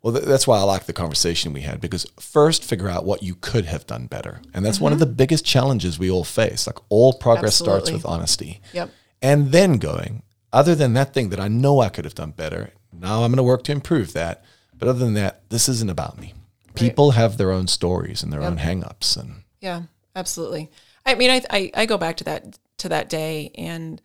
[0.00, 3.22] well, th- that's why I like the conversation we had because first figure out what
[3.22, 5.10] you could have done better, and that's one of mm-hmm.
[5.10, 6.66] the biggest challenges we all face.
[6.66, 8.90] Like all progress starts with honesty, Yep.
[9.20, 10.22] and then going.
[10.50, 13.38] Other than that thing that I know I could have done better, now I'm going
[13.38, 14.44] to work to improve that.
[14.78, 16.34] But other than that, this isn't about me.
[16.74, 19.82] People have their own stories and their own hangups, and Yeah,
[20.16, 20.70] absolutely.
[21.06, 24.02] I mean, I, I I go back to that to that day, and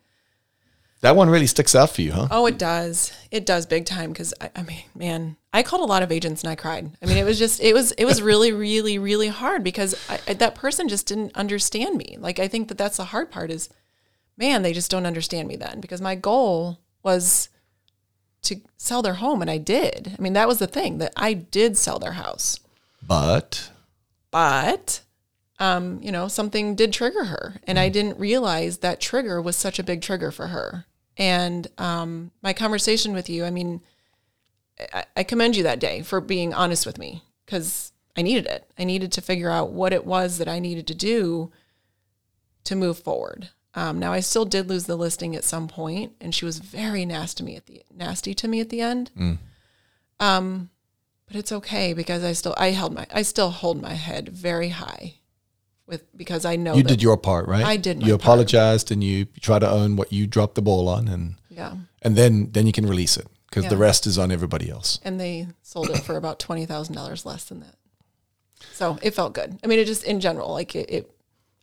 [1.00, 2.28] that one really sticks out for you, huh?
[2.30, 4.12] oh, it does, it does big time.
[4.12, 6.90] Because I, I mean, man, I called a lot of agents and I cried.
[7.02, 10.20] I mean, it was just it was it was really really really hard because I,
[10.28, 12.16] I, that person just didn't understand me.
[12.18, 13.68] Like I think that that's the hard part is,
[14.36, 17.48] man, they just don't understand me then because my goal was
[18.42, 20.14] to sell their home, and I did.
[20.18, 22.58] I mean, that was the thing that I did sell their house.
[23.06, 23.70] But
[24.30, 25.02] but
[25.58, 29.78] um, you know, something did trigger her, and I didn't realize that trigger was such
[29.78, 30.86] a big trigger for her.
[31.16, 33.82] And um, my conversation with you, I mean,
[34.92, 38.70] I, I commend you that day for being honest with me because I needed it.
[38.78, 41.52] I needed to figure out what it was that I needed to do
[42.64, 43.50] to move forward.
[43.74, 47.06] Um, now, I still did lose the listing at some point, and she was very
[47.06, 49.10] nasty to me at the nasty to me at the end.
[50.18, 50.70] Um,
[51.26, 54.70] but it's okay because I still I held my I still hold my head very
[54.70, 55.14] high
[55.86, 57.64] with because I know you did your part, right?
[57.64, 58.22] I did You part.
[58.22, 61.74] apologized and you try to own what you dropped the ball on, and yeah.
[62.02, 64.98] and then then you can release it because the rest is on everybody else.
[65.04, 67.76] And they sold it for about twenty thousand dollars less than that.
[68.72, 69.58] So it felt good.
[69.62, 71.10] I mean, it just in general, like it, it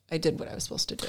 [0.10, 1.08] I did what I was supposed to do.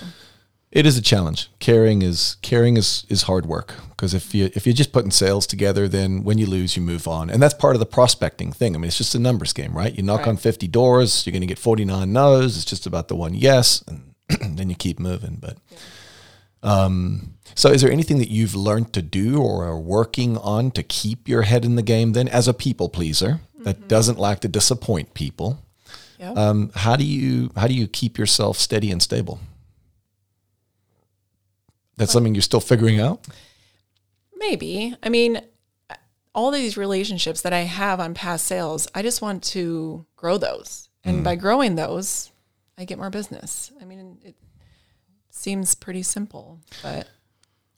[0.71, 1.51] It is a challenge.
[1.61, 5.47] Caring is caring is is hard work because if you if you're just putting sales
[5.47, 8.75] together, then when you lose, you move on, and that's part of the prospecting thing.
[8.75, 9.95] I mean, it's just a numbers game, right?
[9.95, 10.29] You knock Right.
[10.29, 12.57] on 50 doors, you're going to get 49 no's.
[12.57, 14.13] It's just about the one yes, and
[14.59, 15.39] then you keep moving.
[15.41, 15.57] But
[16.63, 20.83] um, so, is there anything that you've learned to do or are working on to
[20.83, 22.13] keep your head in the game?
[22.13, 25.59] Then, as a people pleaser that doesn't like to disappoint people,
[26.19, 26.33] Yeah.
[26.33, 29.41] um, how do you how do you keep yourself steady and stable?
[31.99, 33.27] That's something you're still figuring out.
[34.37, 34.97] Maybe.
[35.03, 35.43] I mean,
[36.35, 40.89] all these relationships that I have on past sales, I just want to grow those.
[41.05, 41.25] And mm.
[41.25, 42.31] by growing those,
[42.79, 43.73] I get more business.
[43.81, 44.37] I mean, it
[45.31, 47.09] seems pretty simple, but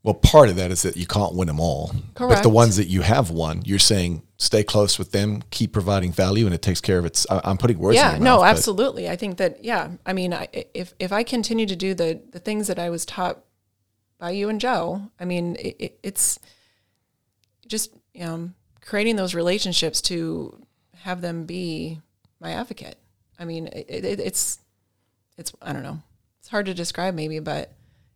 [0.03, 1.93] Well, part of that is that you can't win them all.
[2.15, 6.13] But the ones that you have won, you're saying stay close with them, keep providing
[6.13, 7.27] value, and it takes care of its.
[7.31, 7.97] I- I'm putting words.
[7.97, 9.09] yeah, your no, mouth, absolutely.
[9.09, 9.91] I think that yeah.
[10.07, 13.05] I mean, I, if if I continue to do the the things that I was
[13.05, 13.45] taught
[14.21, 16.39] by you and Joe, I mean, it, it, it's
[17.67, 18.51] just you know
[18.81, 20.65] creating those relationships to
[20.99, 22.01] have them be
[22.39, 22.99] my advocate.
[23.39, 24.61] I mean, it, it, it's
[25.37, 26.01] it's I don't know.
[26.39, 27.73] It's hard to describe maybe, but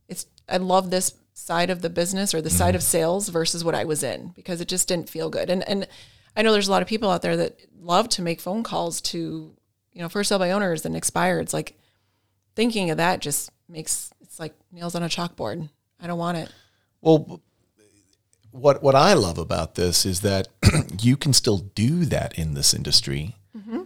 [0.09, 2.59] it's I love this side of the business or the mm-hmm.
[2.59, 5.50] side of sales versus what I was in because it just didn't feel good.
[5.50, 5.88] And and
[6.36, 9.00] I know there's a lot of people out there that love to make phone calls
[9.00, 9.55] to,
[9.92, 11.55] you know, for sale by owners and expireds.
[11.55, 11.78] Like
[12.55, 15.70] thinking of that just makes it's like nails on a chalkboard.
[16.05, 16.52] I don't want it.
[17.00, 17.40] Well,
[18.50, 20.48] what what I love about this is that
[21.00, 23.84] you can still do that in this industry, mm-hmm.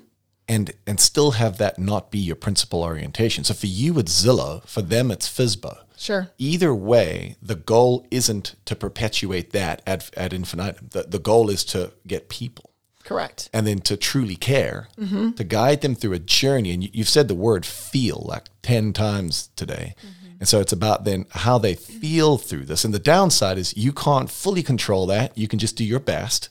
[0.49, 3.45] and and still have that not be your principal orientation.
[3.45, 4.67] So for you, it's Zillow.
[4.67, 5.79] For them, it's FSBO.
[5.97, 6.29] Sure.
[6.39, 10.89] Either way, the goal isn't to perpetuate that ad, ad infinitum.
[10.91, 12.71] The, the goal is to get people
[13.03, 13.51] Correct.
[13.53, 15.33] and then to truly care, mm-hmm.
[15.33, 16.71] to guide them through a journey.
[16.71, 19.95] And you, you've said the word feel like 10 times today.
[19.99, 20.18] Mm-hmm.
[20.41, 22.85] And so it's about then how they feel through this.
[22.85, 25.37] And the downside is you can't fully control that.
[25.37, 26.49] You can just do your best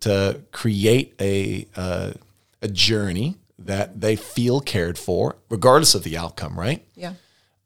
[0.00, 2.12] to create a, uh,
[2.62, 6.84] a journey that they feel cared for, regardless of the outcome, right?
[6.94, 7.14] Yeah.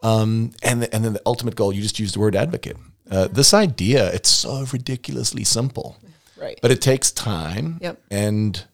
[0.02, 2.76] Um, and the, and then the ultimate goal, you just use the word advocate.
[3.10, 5.96] Uh, this idea, it's so ridiculously simple,
[6.36, 6.58] Right.
[6.62, 7.78] but it takes time.
[7.80, 8.00] Yep.
[8.10, 8.64] And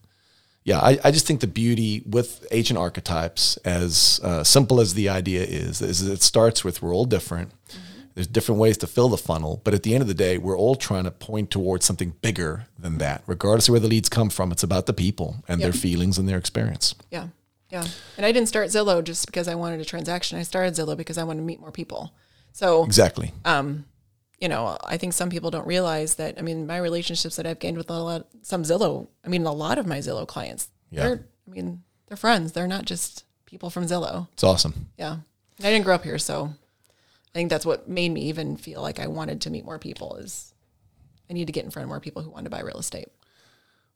[0.65, 5.09] yeah, I, I just think the beauty with agent archetypes, as uh, simple as the
[5.09, 7.51] idea is, is it starts with we're all different.
[8.15, 10.57] There's different ways to fill the funnel, but at the end of the day, we're
[10.57, 13.21] all trying to point towards something bigger than that.
[13.27, 16.27] Regardless of where the leads come from, it's about the people and their feelings and
[16.27, 16.95] their experience.
[17.11, 17.27] Yeah.
[17.69, 17.85] Yeah.
[18.17, 20.39] And I didn't start Zillow just because I wanted a transaction.
[20.39, 22.13] I started Zillow because I wanted to meet more people.
[22.53, 23.33] So Exactly.
[24.39, 26.37] You know, I think some people don't realize that.
[26.37, 29.07] I mean, my relationships that I've gained with a lot, some Zillow.
[29.23, 30.69] I mean, a lot of my Zillow clients.
[30.91, 31.03] Yeah.
[31.03, 32.51] They're, I mean, they're friends.
[32.51, 34.27] They're not just people from Zillow.
[34.33, 34.89] It's awesome.
[34.97, 35.17] Yeah.
[35.59, 38.99] I didn't grow up here, so I think that's what made me even feel like
[38.99, 40.17] I wanted to meet more people.
[40.17, 40.53] Is
[41.29, 43.07] I need to get in front of more people who want to buy real estate.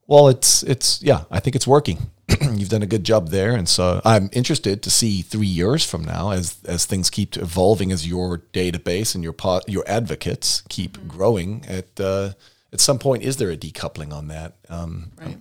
[0.10, 2.10] Well, it's it's yeah, I think it's working.
[2.42, 6.04] You've done a good job there, and so I'm interested to see three years from
[6.04, 10.98] now as as things keep evolving, as your database and your po- your advocates keep
[10.98, 11.08] Mm-hmm.
[11.18, 11.66] growing.
[11.68, 12.32] At uh,
[12.74, 14.56] at some point, is there a decoupling on that?
[14.68, 15.38] Um, Right.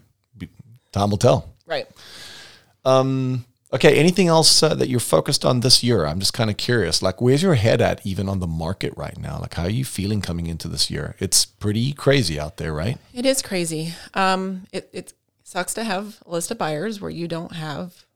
[0.93, 1.55] time will tell.
[1.67, 1.87] Right.
[3.71, 6.07] Okay, anything else uh, that you're focused on this year?
[6.07, 7.03] I'm just kind of curious.
[7.03, 9.39] Like, where's your head at, even on the market right now?
[9.41, 11.17] Like, how are you feeling coming into this year?
[11.19, 12.97] It's pretty crazy out there, right?
[13.13, 13.93] It is crazy.
[14.15, 15.13] Um, it, it
[15.43, 18.07] sucks to have a list of buyers where you don't have,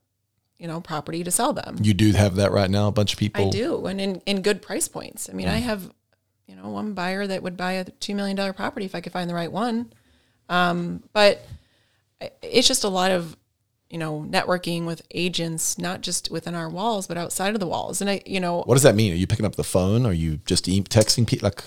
[0.59, 1.77] you know, property to sell them.
[1.83, 2.89] You do have that right now.
[2.89, 3.49] A bunch of people.
[3.49, 5.29] I do, and in, in good price points.
[5.29, 5.93] I mean, I have,
[6.47, 9.13] you know, one buyer that would buy a two million dollar property if I could
[9.13, 9.93] find the right one.
[10.49, 11.45] Um, but
[12.41, 13.37] it's just a lot of,
[13.93, 18.01] you know, networking with agents, not just within our walls, but outside of the walls.
[18.01, 19.13] And I, you know, What does that mean?
[19.13, 20.07] Are you picking up the phone?
[20.07, 21.45] Are you just e- texting people?
[21.45, 21.63] Like,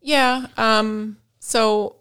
[0.00, 0.46] Yeah.
[0.56, 1.96] Um, so,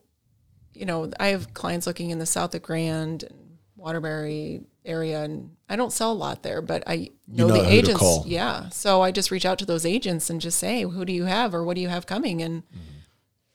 [0.75, 5.55] you know, I have clients looking in the South of Grand and Waterbury area, and
[5.67, 8.27] I don't sell a lot there, but I know, know the agents.
[8.27, 8.69] Yeah.
[8.69, 11.55] So I just reach out to those agents and just say, who do you have
[11.55, 12.43] or what do you have coming?
[12.43, 12.61] And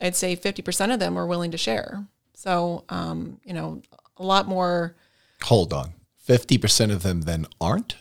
[0.00, 2.08] I'd say 50% of them are willing to share.
[2.34, 3.82] So, um, you know,
[4.16, 4.96] a lot more
[5.42, 5.94] hold on.
[6.28, 7.96] 50% of them then aren't?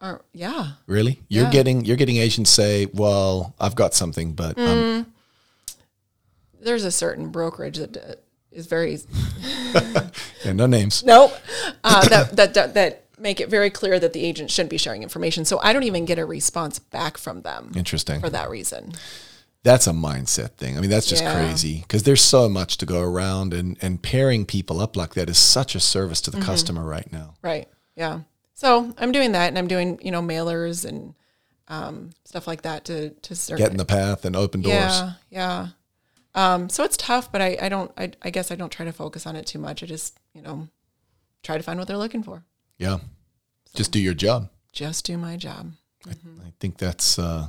[0.00, 0.72] are, yeah.
[0.86, 1.22] Really?
[1.28, 1.50] You're Yeah.
[1.50, 4.68] getting you're getting agents say, "Well, I've got something, but Mm.
[4.68, 5.06] um,
[6.60, 8.14] There's a certain brokerage that uh,
[8.68, 8.98] very
[10.44, 11.32] yeah, no names." Nope.
[11.84, 15.02] Uh, that, that, that, that make it very clear that the agent shouldn't be sharing
[15.02, 15.44] information.
[15.44, 18.20] So I don't even get a response back from them Interesting.
[18.20, 18.92] for that reason.
[19.64, 20.76] That's a mindset thing.
[20.76, 21.34] I mean, that's just Yeah.
[21.34, 25.28] crazy because there's so much to go around, and and pairing people up like that
[25.28, 26.46] is such a service to the Mm-hmm.
[26.46, 27.34] customer right now.
[27.42, 27.66] Right.
[27.96, 28.20] Yeah.
[28.54, 31.14] So I'm doing that and I'm doing, you know, mailers and
[31.68, 33.58] um, stuff like that to, to start.
[33.58, 34.74] Get in the path and open doors.
[34.74, 35.12] yeah.
[35.30, 35.68] Yeah.
[36.36, 38.92] Um, so it's tough, but I, I don't, I, I guess I don't try to
[38.92, 39.82] focus on it too much.
[39.82, 40.68] I just, you know,
[41.42, 42.44] try to find what they're looking for.
[42.78, 42.98] Yeah.
[43.74, 44.50] Just do your job.
[44.72, 45.72] Just do my job.
[46.08, 46.12] I
[46.60, 47.18] think that's.
[47.18, 47.48] Uh,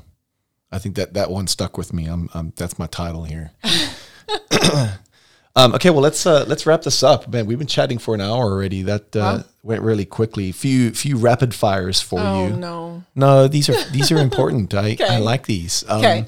[0.76, 2.06] I think that that one stuck with me.
[2.06, 2.30] I'm.
[2.34, 3.52] I'm that's my title here.
[5.56, 7.46] um, okay, well let's uh, let's wrap this up, man.
[7.46, 8.82] We've been chatting for an hour already.
[8.84, 9.44] That uh, Wow.
[9.64, 10.52] went really quickly.
[10.52, 12.56] Few few rapid fires for Oh, you.
[12.58, 13.04] no.
[13.16, 14.74] No, these are these are important.
[14.74, 15.84] I, I like these.
[15.88, 16.26] Um, Okay.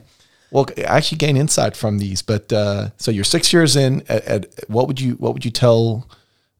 [0.50, 2.22] Well, I actually gain insight from these.
[2.22, 4.04] But uh, so you're six years in.
[4.08, 6.08] At, at, what would you What would you tell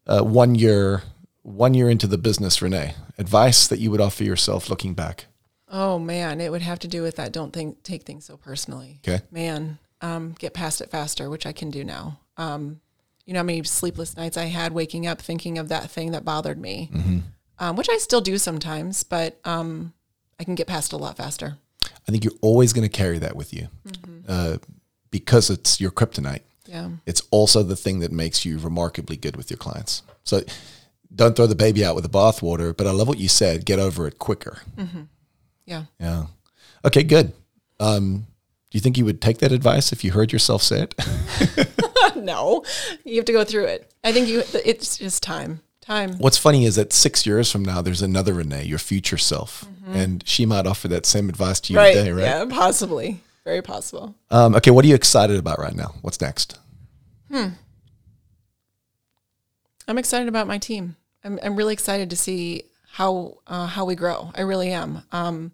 [0.06, 1.04] uh, one year
[1.44, 2.96] one year into the business, Renee?
[3.18, 5.27] Advice that you would offer yourself looking back.
[5.70, 7.32] Oh man, it would have to do with that.
[7.32, 9.00] Don't think take things so personally.
[9.08, 9.24] Okay.
[9.32, 12.20] Man, um, get past it faster, which I can do now.
[12.38, 12.80] Um,
[13.26, 16.24] you know how many sleepless nights I had waking up thinking of that thing that
[16.24, 16.90] bothered me,
[17.60, 19.94] um, which I still do sometimes, but um,
[20.40, 21.58] I can get past it a lot faster.
[22.08, 23.68] I think you're always going to carry that with you
[24.30, 24.58] uh,
[25.12, 26.42] because it's your kryptonite.
[26.66, 26.90] Yeah.
[27.06, 30.04] It's also the thing that makes you remarkably good with your clients.
[30.24, 30.42] So
[31.14, 32.76] don't throw the baby out with the bathwater.
[32.76, 33.66] But I love what you said.
[33.66, 34.62] Get over it quicker.
[35.68, 35.84] Yeah.
[36.00, 36.26] Yeah.
[36.84, 37.34] Okay, good.
[37.80, 38.26] Um,
[38.72, 40.96] do you think you would take that advice if you heard yourself say it?
[42.16, 42.64] no,
[43.06, 43.92] you have to go through it.
[44.04, 44.42] I think you.
[44.66, 45.62] It's just time.
[45.82, 46.18] Time.
[46.18, 50.22] What's funny is that six years from now, there's another Renee, your future self, and
[50.28, 51.94] she might offer that same advice to you Right.
[51.94, 52.24] today, right?
[52.24, 52.46] Yeah.
[52.50, 53.22] Possibly.
[53.46, 54.14] Very possible.
[54.30, 55.94] Um, okay, what are you excited about right now?
[56.02, 56.60] What's next?
[57.32, 57.50] Hmm.
[59.88, 60.98] I'm excited about my team.
[61.24, 64.32] I'm, I'm really excited to see how uh, how we grow.
[64.36, 65.04] I really am.
[65.14, 65.54] Um,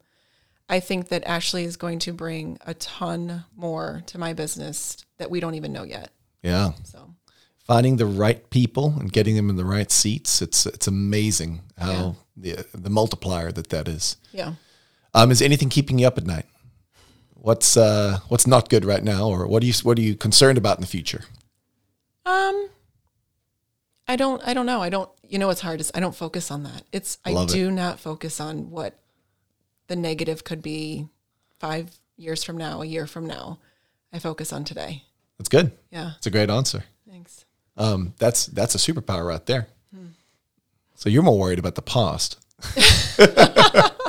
[0.69, 5.29] I think that Ashley is going to bring a ton more to my business that
[5.29, 6.09] we don't even know yet.
[6.41, 6.71] Yeah.
[6.83, 7.13] So
[7.65, 10.41] finding the right people and getting them in the right seats.
[10.41, 14.17] It's it's amazing how the the multiplier that that is.
[14.31, 14.53] yeah,
[15.13, 16.45] Um, is anything keeping you up at night?
[17.35, 20.57] What's uh what's not good right now, or what are you what are you concerned
[20.57, 21.23] about in the future?
[22.25, 22.69] um,
[24.07, 24.81] I don't I don't know.
[24.81, 25.09] I don't.
[25.27, 26.83] You know, what's hard is I don't focus on that.
[26.91, 27.53] It's I Love it.
[27.53, 28.97] do not focus on what
[29.87, 31.07] the negative could be
[31.59, 33.59] five years from now, a year from now.
[34.11, 35.03] I focus on today.
[35.37, 35.71] That's good.
[35.91, 36.11] Yeah.
[36.17, 36.83] It's a great answer.
[37.09, 37.45] Thanks.
[37.75, 39.67] Um, that's that's a superpower right there.
[40.95, 42.39] So you're more worried about the past.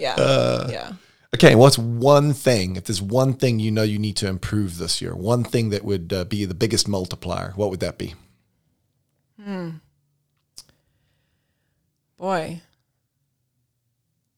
[0.00, 0.14] Yeah.
[0.14, 0.92] Uh, yeah.
[1.34, 2.76] Okay, what's one thing?
[2.76, 5.84] If there's one thing you know you need to improve this year, one thing that
[5.84, 8.14] would uh, be the biggest multiplier, what would that be?
[9.42, 9.70] Hmm.
[12.16, 12.62] Boy.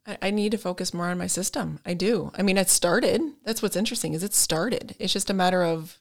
[0.07, 1.80] I, I need to focus more on my system.
[1.84, 2.32] I do.
[2.36, 3.20] I mean, it started.
[3.44, 4.94] That's what's interesting is it started.
[4.98, 5.98] It's just a matter of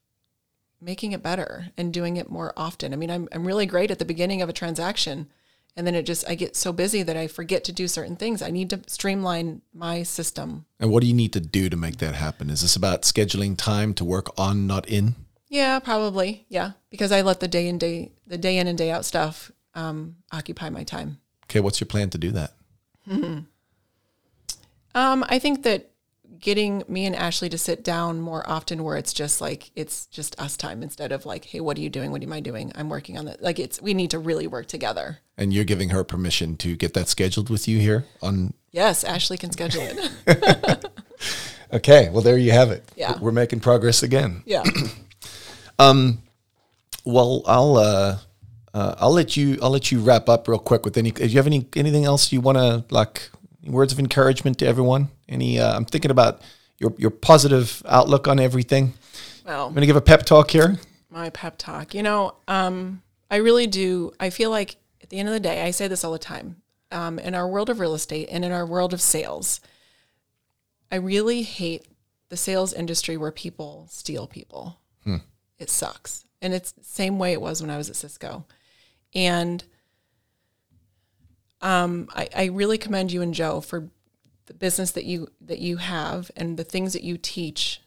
[0.80, 2.94] making it better and doing it more often.
[2.94, 5.28] I mean, I'm I'm really great at the beginning of a transaction
[5.76, 8.42] and then it just I get so busy that I forget to do certain things.
[8.42, 10.66] I need to streamline my system.
[10.80, 12.50] And what do you need to do to make that happen?
[12.50, 15.16] Is this about scheduling time to work on, not in?
[15.48, 16.46] Yeah, probably.
[16.50, 19.52] Yeah, because I let the day in day the day in and day out stuff
[19.74, 21.20] um, occupy my time.
[21.46, 22.54] Okay, what's your plan to do that?
[23.08, 23.40] Mm-hmm.
[24.96, 25.90] Um, I think that
[26.40, 30.40] getting me and Ashley to sit down more often where it's just like it's just
[30.40, 32.12] us time instead of like, hey, what are you doing?
[32.12, 32.72] What am I doing?
[32.76, 33.42] I'm working on that.
[33.44, 35.20] Like it's we need to really work together.
[35.38, 39.38] And you're giving her permission to get that scheduled with you here on Yes, Ashley
[39.38, 40.86] can schedule it.
[41.74, 42.84] Okay, well there you have it.
[42.98, 43.18] Yeah.
[43.20, 44.44] We're making progress again.
[44.46, 44.64] yeah.
[45.80, 46.22] um
[47.06, 48.18] Well, I'll uh,
[48.74, 51.12] uh, I'll let you I'll let you wrap up real quick with any.
[51.12, 53.30] Do you have any anything else you want to like
[53.66, 55.10] words of encouragement to everyone?
[55.30, 55.60] Any?
[55.60, 56.42] Uh, I'm thinking about
[56.80, 58.94] your your positive outlook on everything.
[59.46, 60.78] Well, I'm gonna give a pep talk here.
[61.10, 61.94] my pep talk.
[61.94, 64.14] You know, um, I really do.
[64.20, 66.58] I feel like at the end of the day, I say this all the time.
[66.92, 69.62] Um, in our world of real estate and in our world of sales,
[70.92, 71.86] I really hate
[72.30, 74.78] the sales industry where people steal people.
[75.58, 78.46] It sucks, and it's the same way it was when I was at Sysco.
[79.14, 79.64] And
[81.62, 83.90] um, I, I really commend you and Joe for
[84.48, 87.82] the business that you that you have and the things that you teach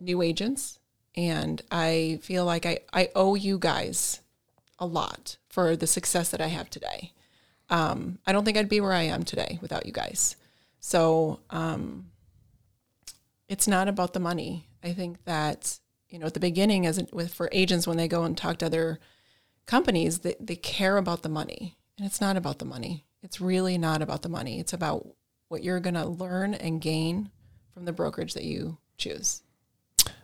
[0.00, 0.78] new agents
[1.14, 4.20] and I feel like I, I owe you guys
[4.78, 7.12] a lot for the success that I have today.
[7.70, 10.36] Um, I don't think I'd be where I am today without you guys.
[10.80, 12.10] So um,
[13.48, 14.68] it's not about the money.
[14.82, 15.78] I think that
[16.08, 18.66] you know at the beginning, as with for agents when they go and talk to
[18.66, 18.98] other
[19.66, 23.04] companies, they, they care about the money, and it's not about the money.
[23.22, 24.60] It's really not about the money.
[24.60, 25.06] It's about
[25.48, 27.30] what you're going to learn and gain
[27.72, 29.42] from the brokerage that you choose.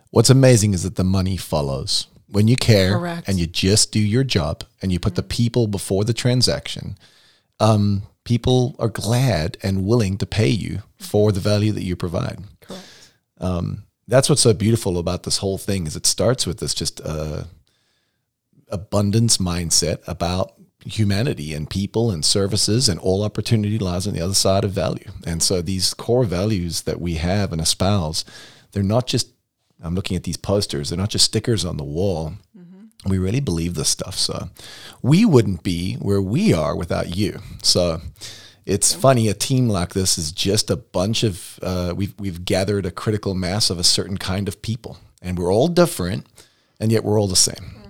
[0.09, 3.27] What's amazing is that the money follows when you care Correct.
[3.27, 6.97] and you just do your job and you put the people before the transaction.
[7.59, 12.39] Um, people are glad and willing to pay you for the value that you provide.
[12.61, 13.13] Correct.
[14.07, 17.43] that's what's so beautiful about this whole thing is it starts with this just uh,
[18.69, 20.53] abundance mindset about
[20.85, 25.11] humanity and people and services and all opportunity lies on the other side of value.
[25.25, 28.25] And so these core values that we have and espouse
[28.71, 29.27] they're not just
[29.83, 32.33] i'm looking at these posters they're not just stickers on the wall.
[33.03, 34.49] We really believe this stuff so
[35.01, 37.99] we wouldn't be where we are without you so
[38.65, 42.85] it's funny a team like this is just a bunch of uh, we've we've gathered
[42.85, 44.99] a critical mass of a certain kind of people.
[45.21, 46.27] And we're all different
[46.79, 47.80] and yet we're all the same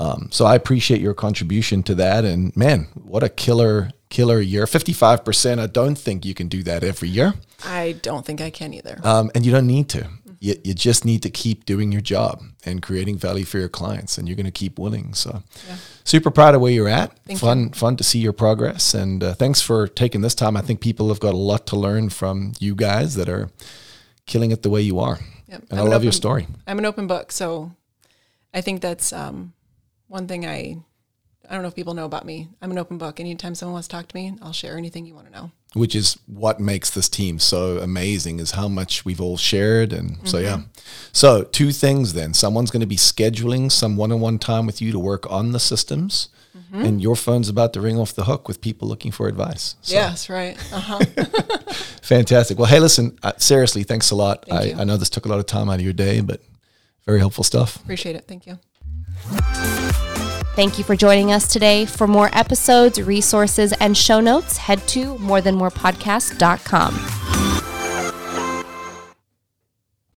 [0.00, 2.24] um, so I appreciate your contribution to that.
[2.24, 4.64] And man, what a killer, killer year.
[4.64, 5.58] 55%.
[5.58, 7.34] I don't think you can do that every year.
[7.66, 8.98] I don't think I can either.
[9.04, 10.08] Um, and you don't need to.
[10.38, 14.16] You, you just need to keep doing your job and creating value for your clients,
[14.16, 15.12] and you're going to keep winning.
[15.12, 15.42] So,
[16.02, 17.14] super proud of where you're at.
[17.26, 20.56] Thank fun, fun to see your progress, and uh, thanks for taking this time.
[20.56, 23.50] I think people have got a lot to learn from you guys that are
[24.24, 25.18] killing it the way you are.
[25.48, 25.64] Yep.
[25.68, 26.46] And I'm I love your story.
[26.66, 27.72] I'm an open book, so
[28.54, 29.52] I think that's um,
[30.10, 30.76] one thing I
[31.48, 32.48] I don't know if people know about me.
[32.62, 33.18] I'm an open book.
[33.18, 35.50] Anytime someone wants to talk to me, I'll share anything you want to know.
[35.74, 40.18] which is what makes this team so amazing is how much we've all shared and
[40.28, 40.58] so yeah
[41.12, 44.98] so two things then someone's going to be scheduling some one-on-one time with you to
[44.98, 46.28] work on the systems
[46.72, 49.94] and your phone's about to ring off the hook with people looking for advice so
[49.94, 50.56] Yes, right.
[50.72, 50.98] Uh-huh.
[52.02, 54.74] fantastic well hey listen uh, seriously thanks a lot I.
[54.80, 56.40] I know this took a lot of time out of your day but
[57.06, 58.24] very helpful stuff Appreciate it.
[58.26, 58.58] Thank you.
[60.54, 61.86] Thank you for joining us today.
[61.86, 67.49] For more episodes, resources, and show notes, head to morethanmorepodcast.com.